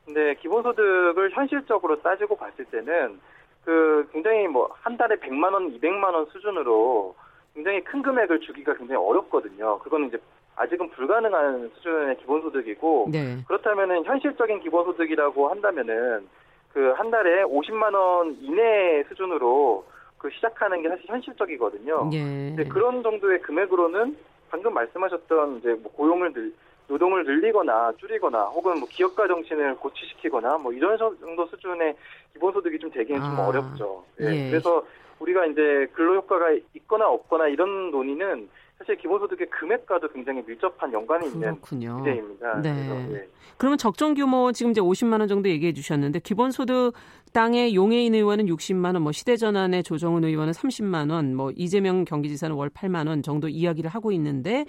[0.05, 3.20] 근데 기본소득을 현실적으로 따지고 봤을 때는
[3.64, 7.16] 그 굉장히 뭐 한 달에 100만 원, 200만 원 수준으로
[7.53, 9.78] 굉장히 큰 금액을 주기가 굉장히 어렵거든요.
[9.80, 10.18] 그거는 이제
[10.55, 13.38] 아직은 불가능한 수준의 기본소득이고 네.
[13.47, 16.28] 그렇다면은 현실적인 기본소득이라고 한다면은
[16.74, 19.86] 그 한 달에 50만 원 이내 수준으로
[20.20, 22.11] 그 시작하는 게 사실 현실적이거든요.
[22.13, 22.20] 예.
[22.55, 24.17] 근데 그런 정도의 금액으로는
[24.51, 26.53] 방금 말씀하셨던 이제 뭐 고용을 늘
[26.88, 31.95] 노동을 늘리거나 줄이거나 혹은 뭐 기업가 정신을 고취시키거나 뭐 이런 정도 수준의
[32.34, 34.03] 기본소득이 좀 되기는 아, 좀 어렵죠.
[34.22, 34.26] 예.
[34.26, 34.49] 예.
[34.49, 34.86] 그래서
[35.20, 38.49] 우리가 이제 근로 효과가 있거나 없거나 이런 논의는
[38.80, 41.89] 사실 기본소득의 금액과도 굉장히 밀접한 연관이 그렇군요.
[41.89, 42.61] 있는 문제입니다.
[42.61, 42.73] 네.
[42.73, 43.27] 그래서, 예.
[43.57, 46.93] 그러면 적정 규모 지금 이제 50만 원 정도 얘기해 주셨는데 기본소득
[47.34, 52.69] 땅의 용해인 의원은 60만 원, 뭐 시대전환의 조정훈 의원은 30만 원, 뭐 이재명 경기지사는 월
[52.69, 54.65] 8만 원 정도 이야기를 하고 있는데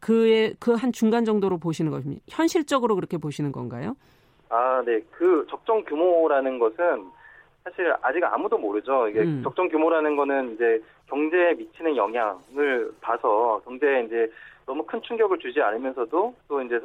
[0.00, 2.22] 그의 그 한 중간 정도로 보시는 것입니다.
[2.28, 3.96] 현실적으로 그렇게 보시는 건가요?
[4.50, 5.00] 아, 네.
[5.10, 7.06] 그 적정 규모라는 것은
[7.64, 9.08] 사실 아직 아무도 모르죠.
[9.08, 9.42] 이게 음.
[9.42, 14.30] 적정 규모라는 거는 이제 경제에 미치는 영향을 봐서 경제에 이제
[14.66, 16.80] 너무 큰 충격을 주지 않으면서도 또 이제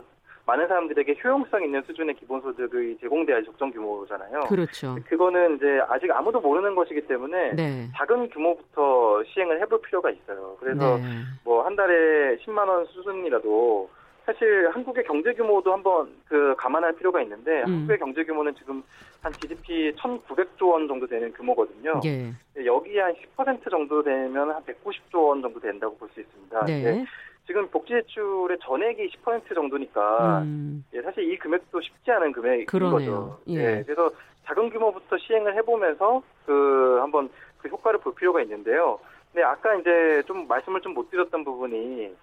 [0.45, 4.41] 많은 사람들에게 효용성 있는 수준의 기본소득이 제공돼야 적정 규모잖아요.
[4.41, 4.97] 그렇죠.
[5.07, 7.89] 그거는 이제 아직 아무도 모르는 것이기 때문에 네.
[7.95, 10.57] 작은 규모부터 시행을 해볼 필요가 있어요.
[10.59, 11.03] 그래서 네.
[11.45, 13.89] 뭐한 달에 10만 원 수준이라도
[14.26, 17.74] 사실 한국의 경제 규모도 한번 그 감안할 필요가 있는데 음.
[17.74, 18.82] 한국의 경제 규모는 지금
[19.21, 21.99] 한 GDP 1,900조 원 정도 되는 규모거든요.
[22.05, 22.32] 예.
[22.65, 26.65] 여기 한10% 정도 되면 한 190조 원 정도 된다고 볼 수 있습니다.
[26.65, 27.05] 네.
[27.45, 30.86] 지금 복지 대출의 전액이 10% 정도니까 음.
[30.93, 32.93] 예, 사실 이 금액도 쉽지 않은 금액인 그러네요.
[32.97, 33.39] 거죠.
[33.49, 33.80] 예.
[33.80, 33.84] 예.
[33.86, 34.09] 그래서
[34.45, 38.99] 작은 규모부터 시행을 해보면서 그 한번 그 효과를 볼 필요가 있는데요.
[39.34, 42.13] 근데 아까 이제 좀 말씀을 좀 못 드렸던 부분이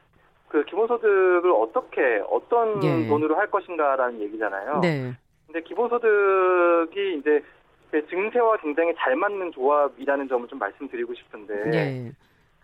[0.51, 3.07] 그 기본소득을 어떻게 어떤 예.
[3.09, 4.81] 돈으로 할 것인가라는 얘기잖아요.
[4.81, 5.13] 네.
[5.47, 7.43] 근데 기본소득이 이제
[7.91, 12.13] 그 증세와 굉장히 잘 맞는 조합이라는 점을 좀 말씀드리고 싶은데, 예.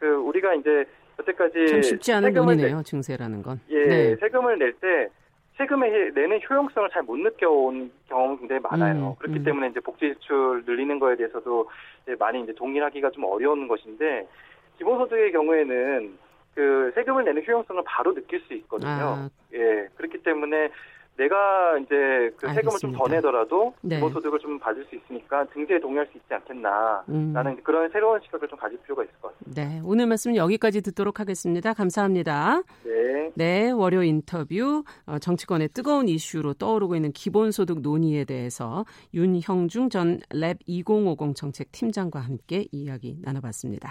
[0.01, 0.85] 그 우리가 이제
[1.19, 3.61] 여태까지 참 쉽지 않은 돈이네요, 증세라는 건.
[3.71, 4.17] 예, 네.
[4.17, 5.09] 세금을 낼 때
[5.57, 9.11] 세금에 내는 효용성을 잘 못 느껴온 경험이 굉장히 많아요.
[9.11, 9.45] 음, 그렇기 음.
[9.45, 11.71] 때문에 이제 복지 지출 늘리는 거에 대해서도
[12.03, 14.29] 이제 많이 이제 동일하기가 좀 어려운 것인데
[14.77, 16.19] 기본소득의 경우에는
[16.57, 18.91] 그 세금을 내는 효용성을 바로 느낄 수 있거든요.
[18.91, 19.29] 아.
[19.53, 20.71] 예, 그렇기 때문에
[21.19, 23.97] 내가 이제 그 세금을 좀 더 내더라도 네.
[23.97, 27.07] 기본소득을 좀 받을 수 있으니까 등재에 동의할 수 있지 않겠나라는
[27.53, 27.63] 음.
[27.63, 29.63] 그런 새로운 시각을 좀 가질 필요가 있을 것 같습니다.
[29.63, 31.73] 네, 오늘 말씀 여기까지 듣도록 하겠습니다.
[31.75, 32.63] 감사합니다.
[32.85, 33.33] 네.
[33.35, 38.85] 네, 월요 인터뷰 어, 정치권의 뜨거운 이슈로 떠오르고 있는 기본소득 논의에 대해서
[39.15, 43.91] 윤형중 전 랩 2050 정책팀장과 함께 이야기 나눠봤습니다.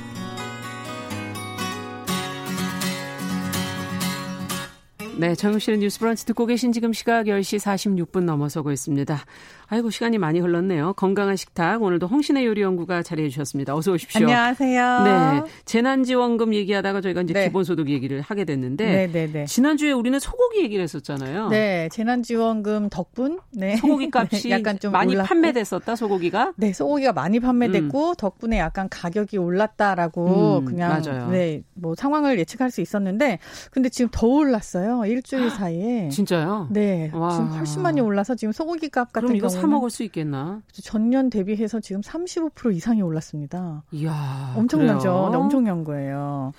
[5.17, 9.19] 네, 정용실의 뉴스 브런치 듣고 계신 지금 시각 10시 46분 넘어서고 있습니다.
[9.67, 10.93] 아이고 시간이 많이 흘렀네요.
[10.93, 13.75] 건강한 식탁 오늘도 홍신의 요리 연구가 자리해 주셨습니다.
[13.75, 14.21] 어서 오십시오.
[14.25, 15.03] 안녕하세요.
[15.03, 17.43] 네, 재난지원금 얘기하다가 저희가 이제 네.
[17.45, 19.45] 기본소득 얘기를 하게 됐는데 네, 네, 네.
[19.45, 21.49] 지난주에 우리는 소고기 얘기를 했었잖아요.
[21.49, 23.77] 네, 재난지원금 덕분 네.
[23.77, 25.27] 소고기 값이 네, 약간 좀 많이 올랐고.
[25.27, 26.53] 판매됐었다 소고기가.
[26.57, 28.15] 네, 소고기가 많이 판매됐고 음.
[28.17, 31.29] 덕분에 약간 가격이 올랐다라고 음, 그냥 맞아요.
[31.29, 33.39] 네, 뭐 상황을 예측할 수 있었는데
[33.71, 35.00] 근데 지금 더 올랐어요.
[35.05, 36.09] 일주일 사이에.
[36.09, 36.67] 진짜요?
[36.69, 37.31] 네, 와.
[37.31, 40.61] 지금 훨씬 많이 올라서 지금 소고기 값 같은 경우 사 먹을 수 있겠나?
[40.83, 43.83] 전년 대비해서 지금 35% 이상이 올랐습니다.
[43.91, 44.53] 이야.
[44.55, 45.29] 엄청나죠?
[45.31, 46.53] 네, 엄청난 거예요.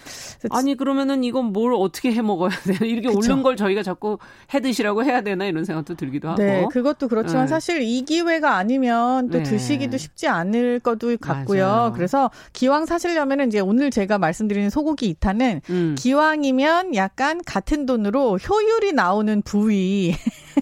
[0.51, 2.79] 아니, 그러면은 이건 뭘 어떻게 해 먹어야 되나?
[2.87, 3.19] 이렇게 그쵸?
[3.19, 4.19] 오른 걸 저희가 자꾸
[4.53, 5.45] 해 드시라고 해야 되나?
[5.45, 6.43] 이런 생각도 들기도 하고.
[6.43, 7.49] 네, 그것도 그렇지만 네.
[7.49, 9.45] 사실 이 기회가 아니면 또 네.
[9.45, 11.67] 드시기도 쉽지 않을 것도 같고요.
[11.67, 11.93] 맞아요.
[11.95, 15.95] 그래서 기왕 사시려면은 이제 오늘 제가 말씀드리는 소고기 2탄은 음.
[15.99, 20.15] 기왕이면 약간 같은 돈으로 효율이 나오는 부위.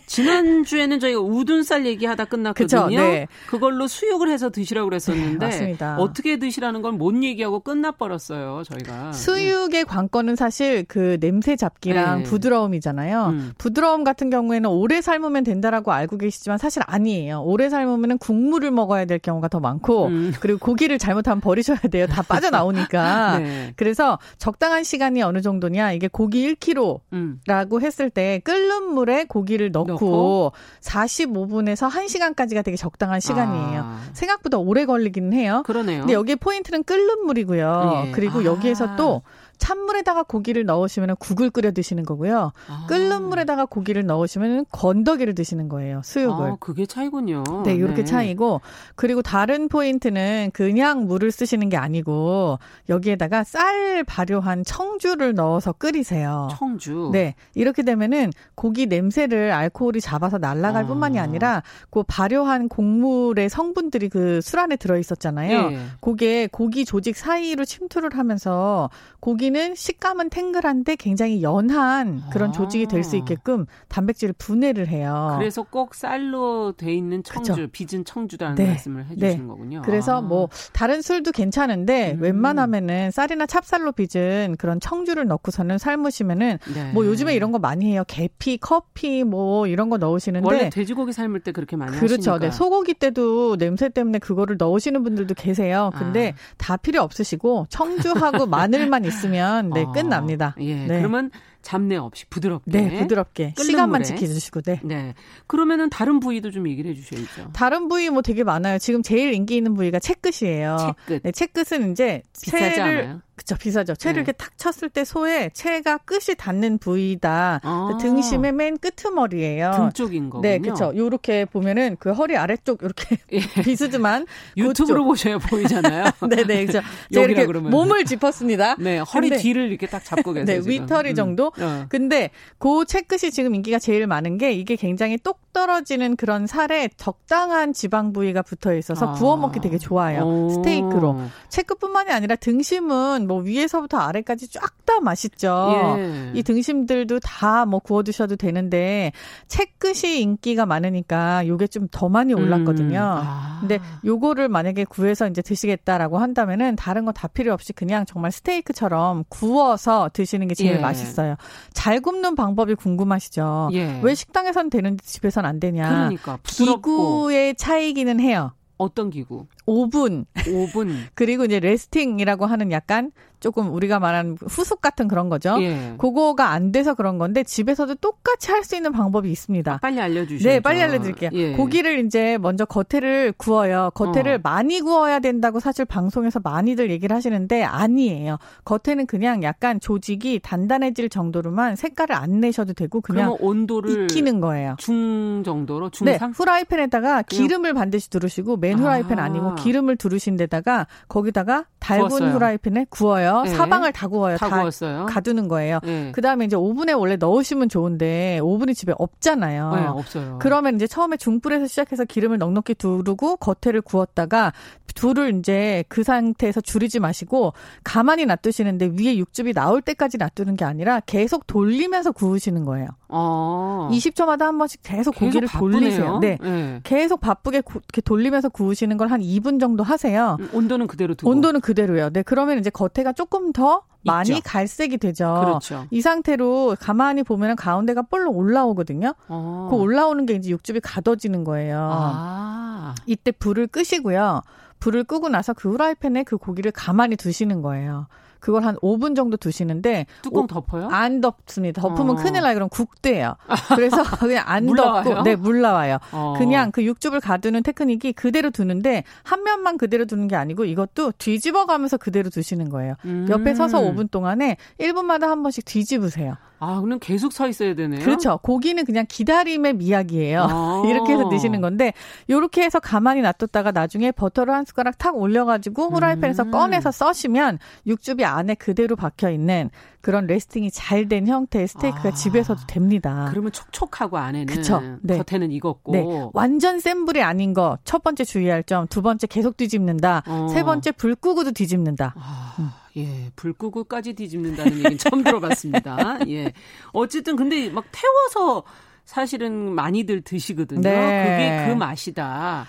[0.06, 2.88] 지난주에는 저희가 우둔살 얘기하다 끝났거든요.
[2.88, 3.26] 네.
[3.46, 8.62] 그걸로 수육을 해서 드시라고 그랬었는데 네, 어떻게 드시라는 건못 얘기하고 끝나버렸어요.
[8.64, 9.12] 저희가.
[9.12, 12.24] 수육의 관건은 사실 그 냄새 잡기랑 네.
[12.24, 13.26] 부드러움이잖아요.
[13.26, 13.52] 음.
[13.58, 17.42] 부드러움 같은 경우에는 오래 삶으면 된다라고 알고 계시지만 사실 아니에요.
[17.42, 20.32] 오래 삶으면 국물을 먹어야 될 경우가 더 많고 음.
[20.40, 22.06] 그리고 고기를 잘못하면 버리셔야 돼요.
[22.06, 23.38] 다 빠져나오니까.
[23.40, 23.72] 네.
[23.76, 27.40] 그래서 적당한 시간이 어느 정도냐 이게 고기 1kg라고 음.
[27.82, 33.82] 했을 때 끓는 물에 고기를 넣 고, 넣고 45분에서 1시간까지가 되게 적당한 시간이에요.
[33.82, 34.00] 아.
[34.12, 35.62] 생각보다 오래 걸리기는 해요.
[35.66, 36.00] 그러네요.
[36.00, 38.04] 근데 여기에 포인트는 끓는 물이고요.
[38.06, 38.10] 예.
[38.12, 38.44] 그리고 아.
[38.44, 39.22] 여기에서 또
[39.60, 42.50] 찬물에다가 고기를 넣으시면 국을 끓여 드시는 거고요.
[42.68, 42.86] 아.
[42.88, 46.00] 끓는 물에다가 고기를 넣으시면 건더기를 드시는 거예요.
[46.02, 46.46] 수육을.
[46.46, 47.44] 아, 그게 차이군요.
[47.64, 48.04] 네, 이렇게 네.
[48.04, 48.60] 차이고
[48.96, 52.58] 그리고 다른 포인트는 그냥 물을 쓰시는 게 아니고
[52.88, 56.48] 여기에다가 쌀 발효한 청주를 넣어서 끓이세요.
[56.58, 57.10] 청주.
[57.12, 60.86] 네, 이렇게 되면은 고기 냄새를 알코올이 잡아서 날아갈 아.
[60.88, 65.70] 뿐만이 아니라 그 발효한 곡물의 성분들이 그 술 안에 들어 있었잖아요.
[65.70, 65.78] 네.
[66.00, 68.90] 그게 고기 조직 사이로 침투를 하면서
[69.20, 72.52] 고기 고기는 식감은 탱글한데 굉장히 연한 그런 아.
[72.52, 75.36] 조직이 될 수 있게끔 단백질을 분해를 해요.
[75.38, 77.68] 그래서 꼭 쌀로 돼 있는 청주, 그쵸?
[77.72, 78.66] 빚은 청주라는 네.
[78.66, 79.46] 말씀을 해주시는 네.
[79.46, 79.82] 거군요.
[79.82, 80.20] 그래서 아.
[80.20, 82.22] 뭐 다른 술도 괜찮은데 음.
[82.22, 86.92] 웬만하면은 쌀이나 찹쌀로 빚은 그런 청주를 넣고서는 삶으시면은 네.
[86.92, 88.04] 뭐 요즘에 이런 거 많이 해요.
[88.06, 92.32] 계피, 커피 뭐 이런 거 넣으시는데 원래 돼지고기 삶을 때 그렇게 많이 그렇죠.
[92.32, 92.38] 하시니까.
[92.38, 92.50] 네.
[92.50, 95.90] 소고기 때도 냄새 때문에 그거를 넣으시는 분들도 계세요.
[95.96, 96.54] 근데 아.
[96.58, 100.54] 다 필요 없으시고 청주하고 마늘만 있으면 있으면 네, 어, 끝납니다.
[100.60, 100.86] 예.
[100.86, 100.98] 네.
[100.98, 101.30] 그러면
[101.62, 102.70] 잡내 없이 부드럽게.
[102.70, 103.54] 네, 부드럽게.
[103.56, 104.80] 시간만 지켜주시고, 네.
[104.82, 105.14] 네.
[105.46, 107.52] 그러면은 다른 부위도 좀 얘기를 해주셔야죠.
[107.52, 108.78] 다른 부위 뭐 되게 많아요.
[108.78, 110.94] 지금 제일 인기 있는 부위가 채끝이에요.
[111.06, 111.22] 채끝.
[111.22, 113.20] 네, 채끝은 이제 비싸지 않아요?
[113.40, 113.94] 그쵸, 비싸죠.
[113.94, 114.18] 채를 네.
[114.20, 117.60] 이렇게 탁 쳤을 때 소에 채가 끝이 닿는 부위다.
[117.62, 117.88] 아.
[117.90, 119.72] 그 등심의 맨 끄트머리예요.
[119.74, 120.46] 등 쪽인 거군요.
[120.46, 120.92] 네, 그렇죠.
[120.94, 123.40] 요렇게 보면은 그 허리 아래쪽 이렇게 예.
[123.64, 124.26] 비스듬한
[124.58, 126.04] 유튜브로 보셔야 보이잖아요.
[126.28, 126.86] 네, 네, 그렇죠.
[127.10, 127.70] 제가 이렇게 그러면.
[127.70, 128.76] 몸을 짚었습니다.
[128.78, 130.60] 네, 허리 근데, 뒤를 이렇게 딱 잡고 계세요.
[130.60, 130.70] 네.
[130.70, 131.14] 위터리 음.
[131.14, 131.46] 정도.
[131.58, 131.86] 어.
[131.88, 132.28] 근데
[132.58, 137.72] 그 채 끝이 지금 인기가 제일 많은 게 이게 굉장히 똑 떨어지는 그런 살에 적당한
[137.72, 139.12] 지방 부위가 붙어 있어서 아.
[139.12, 140.22] 구워 먹기 되게 좋아요.
[140.24, 140.48] 오.
[140.50, 141.20] 스테이크로.
[141.48, 145.94] 채끝뿐만이 아니라 등심은 뭐 위에서부터 아래까지 쫙 다 맛있죠.
[145.98, 146.32] 예.
[146.34, 149.12] 이 등심들도 다 뭐 구워 드셔도 되는데
[149.46, 152.98] 채끝이 인기가 많으니까 요게 좀 더 많이 올랐거든요.
[152.98, 153.26] 음.
[153.26, 153.58] 아.
[153.60, 159.24] 근데 요거를 만약에 구해서 이제 드시겠다라고 한다면은 다른 거 다 필요 없이 그냥 정말 스테이크처럼
[159.28, 160.78] 구워서 드시는 게 제일 예.
[160.78, 161.36] 맛있어요.
[161.72, 163.70] 잘 굽는 방법이 궁금하시죠?
[163.74, 164.00] 예.
[164.02, 165.88] 왜 식당에선 되는데 집에선 안 되냐?
[165.88, 166.80] 그러니까 부드럽고.
[167.28, 168.52] 기구의 차이기는 해요.
[168.80, 169.46] 어떤 기구?
[169.66, 170.24] 오븐.
[170.50, 170.88] 오븐.
[171.14, 175.56] 그리고 이제 레스팅이라고 하는 약간 조금 우리가 말하는 후숙 같은 그런 거죠.
[175.60, 175.94] 예.
[175.98, 179.78] 그거가 안 돼서 그런 건데 집에서도 똑같이 할 수 있는 방법이 있습니다.
[179.78, 180.46] 빨리 알려주시죠.
[180.48, 181.30] 네, 빨리 알려드릴게요.
[181.32, 181.52] 예.
[181.52, 183.90] 고기를 이제 먼저 겉에를 구워요.
[183.94, 184.38] 겉에를 어.
[184.42, 188.36] 많이 구워야 된다고 사실 방송에서 많이들 얘기를 하시는데 아니에요.
[188.66, 194.74] 겉에는 그냥 약간 조직이 단단해질 정도로만 색깔을 안 내셔도 되고 그냥 온도를 익히는 거예요.
[194.78, 196.18] 중 정도로 중상.
[196.18, 199.24] 네, 후라이팬에다가 기름을 반드시 두르시고 맨 후라이팬 아.
[199.24, 202.30] 아니고 기름을 두르신 데다가 거기다가 달군 구웠어요.
[202.32, 203.42] 후라이팬에 구워요.
[203.42, 203.50] 네.
[203.50, 204.36] 사방을 다 구워요.
[204.36, 205.06] 다, 다 구웠어요.
[205.06, 205.80] 가두는 거예요.
[205.82, 206.12] 네.
[206.12, 209.74] 그다음에 이제 오븐에 원래 넣으시면 좋은데 오븐이 집에 없잖아요.
[209.74, 210.38] 네, 없어요.
[210.40, 214.52] 그러면 이제 처음에 중불에서 시작해서 기름을 넉넉히 두르고 겉에를 구웠다가
[214.94, 217.52] 불을 이제 그 상태에서 줄이지 마시고
[217.84, 222.88] 가만히 놔두시는데 위에 육즙이 나올 때까지 놔두는 게 아니라 계속 돌리면서 구우시는 거예요.
[223.08, 223.88] 아.
[223.92, 225.80] 20초마다 한 번씩 계속, 계속 고기를 바쁘네요.
[225.80, 226.18] 돌리세요.
[226.20, 226.38] 네.
[226.40, 226.80] 네.
[226.84, 230.36] 계속 바쁘게 구, 이렇게 돌리면서 구우시는 걸 한 2분 정도 하세요.
[230.38, 231.28] 음, 온도는 그대로 두고.
[231.30, 232.10] 온도는 그대로요.
[232.10, 232.22] 네.
[232.22, 234.40] 그러면 이제 겉에가 조금 더 많이 있죠.
[234.44, 235.40] 갈색이 되죠.
[235.44, 235.84] 그렇죠.
[235.90, 239.14] 이 상태로 가만히 보면 가운데가 볼록 올라오거든요.
[239.28, 239.66] 어.
[239.68, 241.88] 그 올라오는 게 이제 육즙이 가둬지는 거예요.
[241.92, 242.94] 아.
[243.06, 244.42] 이때 불을 끄시고요.
[244.80, 248.06] 불을 끄고 나서 그 후라이팬에 그 고기를 가만히 두시는 거예요.
[248.40, 250.88] 그걸 한 5분 정도 두시는데 뚜껑 덮어요?
[250.88, 251.82] 안 덮습니다.
[251.82, 252.14] 덮으면 어.
[252.16, 252.54] 큰일 나요.
[252.54, 253.36] 그럼 국대예요.
[253.76, 255.98] 그래서 그냥 안 덮고 네, 물 나와요.
[256.10, 256.34] 어.
[256.38, 261.66] 그냥 그 육즙을 가두는 테크닉이 그대로 두는데 한 면만 그대로 두는 게 아니고 이것도 뒤집어
[261.66, 262.94] 가면서 그대로 두시는 거예요.
[263.04, 263.26] 음.
[263.28, 266.36] 옆에 서서 5분 동안에 1분마다 한 번씩 뒤집으세요.
[266.60, 268.00] 아, 그럼 계속 서 있어야 되네요.
[268.04, 268.38] 그렇죠.
[268.42, 270.46] 고기는 그냥 기다림의 미학이에요.
[270.48, 270.82] 아.
[270.88, 271.92] 이렇게 해서 드시는 건데
[272.28, 276.50] 요렇게 해서 가만히 놔뒀다가 나중에 버터를 한 숟가락 탁 올려가지고 후라이팬에서 음.
[276.52, 279.70] 꺼내서 써시면 육즙이 안에 그대로 박혀 있는
[280.02, 282.12] 그런 레스팅이 잘 된 형태의 스테이크가 아.
[282.12, 283.26] 집에서도 됩니다.
[283.30, 284.80] 그러면 촉촉하고 안에는 그쵸?
[285.02, 285.18] 네.
[285.18, 286.04] 겉에는 익었고 네.
[286.34, 290.48] 완전 센 불이 아닌 거 첫 번째 주의할 점, 두 번째 계속 뒤집는다, 어.
[290.48, 292.14] 세 번째 불 끄고도 뒤집는다.
[292.16, 292.54] 아.
[292.58, 292.70] 음.
[293.04, 296.20] 예, 불 끄고까지 뒤집는다는 얘기는 처음 들어봤습니다.
[296.28, 296.52] 예.
[296.92, 298.64] 어쨌든 근데 막 태워서
[299.04, 300.82] 사실은 많이들 드시거든요.
[300.82, 301.64] 네.
[301.64, 302.66] 그게 그 맛이다.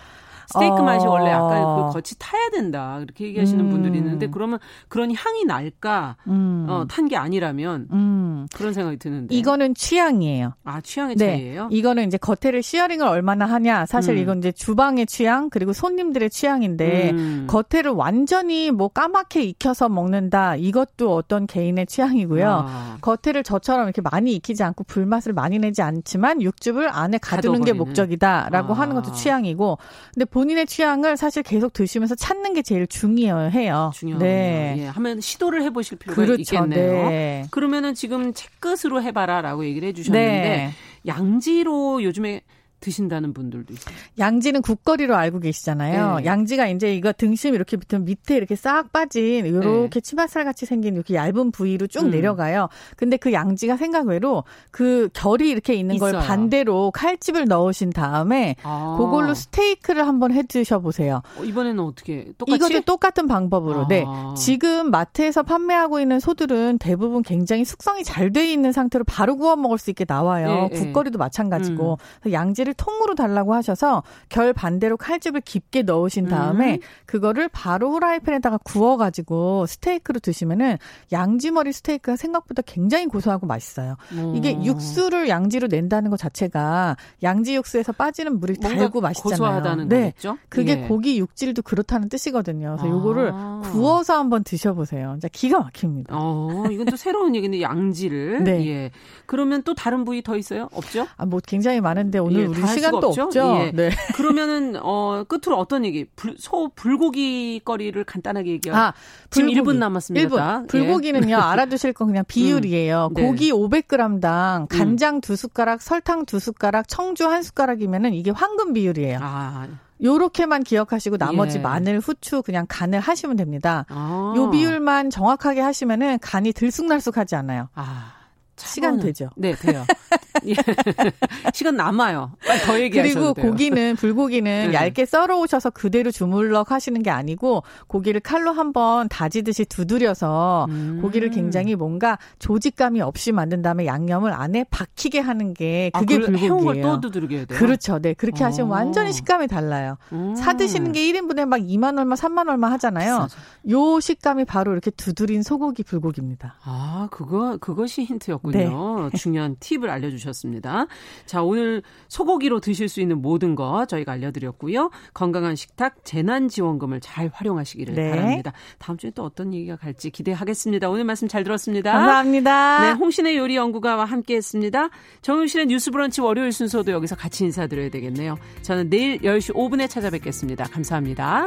[0.52, 0.82] 스테이크 어...
[0.84, 2.98] 맛이 원래 약간 그 겉이 타야 된다.
[3.00, 3.70] 그렇게 얘기하시는 음...
[3.70, 6.18] 분들이 있는데 그러면 그런 향이 날까?
[6.28, 6.66] 음...
[6.70, 8.48] 어, 탄 게 아니라면 음...
[8.54, 9.36] 그런 생각이 드는데.
[9.36, 10.54] 이거는 취향이에요.
[10.64, 11.26] 아, 취향의 네.
[11.26, 11.68] 차이예요?
[11.72, 13.86] 이거는 이제 겉에를 시어링을 얼마나 하냐.
[13.86, 14.18] 사실 음.
[14.20, 17.48] 이건 이제 주방의 취향 그리고 손님들의 취향인데 음.
[17.48, 20.56] 겉에를 완전히 뭐 까맣게 익혀서 먹는다.
[20.56, 22.66] 이것도 어떤 개인의 취향이고요.
[22.68, 22.98] 아.
[23.02, 28.74] 겉에를 저처럼 이렇게 많이 익히지 않고 불맛을 많이 내지 않지만 육즙을 안에 가두는 게 목적이다라고
[28.74, 28.78] 아.
[28.78, 29.78] 하는 것도 취향이고.
[30.14, 33.92] 근데 본인의 취향을 사실 계속 드시면서 찾는 게 제일 중요해요.
[33.94, 34.20] 중요해요.
[34.20, 34.76] 네.
[34.80, 36.42] 예, 하면 시도를 해보실 필요가 그렇죠.
[36.42, 37.10] 있겠네요.
[37.10, 37.46] 네.
[37.52, 40.72] 그러면은 지금 채끝으로 해봐라라고 얘기를 해주셨는데 네.
[41.06, 42.42] 양지로 요즘에
[42.82, 43.96] 드신다는 분들도 있어요.
[44.18, 46.18] 양지는 국거리로 알고 계시잖아요.
[46.18, 46.26] 네.
[46.26, 50.02] 양지가 이제 이거 등심 이렇게 붙으면 밑에 이렇게 싹 빠진 이렇게 네.
[50.02, 52.12] 치맛살 같이 생긴 이렇게 얇은 부위로 쭉 음.
[52.12, 52.70] 내려가요.
[52.98, 56.14] 근데 그 양지가 생각외로 그 결이 이렇게 있는 있어요.
[56.14, 58.96] 걸 반대로 칼집을 넣으신 다음에 아.
[58.98, 61.22] 그걸로 스테이크를 한번 해 드셔 보세요.
[61.38, 63.88] 어, 이번에는 어떻게 똑같이 이것도 똑같은 방법으로.
[63.88, 64.04] 네.
[64.08, 64.34] 아.
[64.36, 64.42] 네.
[64.42, 69.78] 지금 마트에서 판매하고 있는 소들은 대부분 굉장히 숙성이 잘 돼 있는 상태로 바로 구워 먹을
[69.78, 70.70] 수 있게 나와요.
[70.72, 72.32] 네, 국거리도 마찬가지고 음.
[72.32, 76.80] 양지를 고기를 통으로 달라고 하셔서 결 반대로 칼집을 깊게 넣으신 다음에 음.
[77.06, 80.78] 그거를 바로 후라이팬에다가 구워가지고 스테이크로 드시면은
[81.12, 83.96] 양지머리 스테이크가 생각보다 굉장히 고소하고 맛있어요.
[84.18, 84.36] 오.
[84.36, 89.38] 이게 육수를 양지로 낸다는 것 자체가 양지 육수에서 빠지는 물이 달고 맛있잖아요.
[89.38, 90.38] 고소하다는 네, 거겠죠?
[90.50, 90.88] 그게 예.
[90.88, 92.78] 고기 육질도 그렇다는 뜻이거든요.
[92.78, 92.98] 그래서 아.
[92.98, 93.34] 요거를
[93.72, 95.14] 구워서 한번 드셔보세요.
[95.14, 96.16] 진짜 기가 막힙니다.
[96.18, 98.44] 어, 이건 또 새로운 얘기인데 양지를.
[98.44, 98.68] 네.
[98.68, 98.92] 예.
[99.26, 100.70] 그러면 또 다른 부위 더 있어요?
[100.74, 101.08] 없죠?
[101.18, 103.24] 아, 뭐 굉장히 많은데 오늘 예, 우리 시간도 없죠.
[103.24, 103.58] 없죠?
[103.60, 103.72] 예.
[103.72, 103.90] 네.
[104.16, 106.06] 그러면은 어 끝으로 어떤 얘기?
[106.16, 108.78] 불, 소 불고기 거리를 간단하게 얘기해요.
[108.78, 108.94] 아,
[109.30, 109.78] 지금 불고기.
[109.78, 110.28] 1분 남았습니다.
[110.28, 110.68] 1분.
[110.68, 111.30] 불고기는요.
[111.30, 111.34] 예.
[111.40, 113.10] 알아두실 건 그냥 비율이에요.
[113.12, 113.14] 음.
[113.14, 113.26] 네.
[113.26, 115.22] 고기 500g당 간장 음.
[115.22, 119.20] 2숟가락, 설탕 2숟가락, 청주 1숟가락이면은 이게 황금 비율이에요.
[119.22, 119.68] 아.
[120.04, 121.62] 요렇게만 기억하시고 나머지 예.
[121.62, 123.86] 마늘, 후추 그냥 간을 하시면 됩니다.
[123.90, 124.34] 아.
[124.36, 127.70] 요 비율만 정확하게 하시면은 간이 들쑥날쑥하지 않아요.
[127.76, 128.21] 아.
[128.68, 129.30] 시간 되죠.
[129.36, 129.86] 네, 돼요.
[130.48, 130.54] 예.
[131.54, 132.32] 시간 남아요.
[132.66, 133.52] 더 얘기하셔도 그리고 돼요.
[133.52, 134.74] 고기는 불고기는 네.
[134.74, 141.00] 얇게 썰어 오셔서 그대로 주물럭 하시는 게 아니고 고기를 칼로 한번 다지듯이 두드려서 음.
[141.02, 146.20] 고기를 굉장히 뭔가 조직감이 없이 만든 다음에 양념을 안에 박히게 하는 게 아, 그게 아,
[146.20, 146.84] 불고기예요.
[146.84, 147.60] 또 두드리게 해야 돼요.
[147.60, 148.00] 그렇죠.
[148.00, 148.14] 네.
[148.14, 148.48] 그렇게 어.
[148.48, 149.98] 하시면 완전히 식감이 달라요.
[150.12, 150.36] 음.
[150.36, 153.28] 사 드시는 게 1인분에 막 2만 얼마, 3만 얼마 하잖아요.
[153.28, 153.38] 비싸죠.
[153.72, 156.56] 요 식감이 바로 이렇게 두드린 소고기 불고기입니다.
[156.64, 159.10] 아, 그거 그것이 힌트였 군요.
[159.10, 159.18] 네.
[159.18, 160.88] 중요한 팁을 알려 주셨습니다.
[161.26, 164.92] 자, 오늘 소고기로 드실 수 있는 모든 거 저희가 알려드렸고요.
[165.14, 168.10] 건강한 식탁 재난지원금을 잘 활용하시기를 네.
[168.10, 168.54] 바랍니다.
[168.78, 170.90] 다음 주에 또 어떤 얘기가 갈지 기대하겠습니다.
[170.90, 171.92] 오늘 말씀 잘 들었습니다.
[171.92, 172.86] 감사합니다.
[172.86, 174.90] 네, 홍신의 요리 연구가와 함께했습니다.
[175.22, 178.38] 정용실의 뉴스브런치 월요일 순서도 여기서 같이 인사드려야 되겠네요.
[178.62, 180.66] 저는 내일 10시 5분에 찾아뵙겠습니다.
[180.66, 181.46] 감사합니다.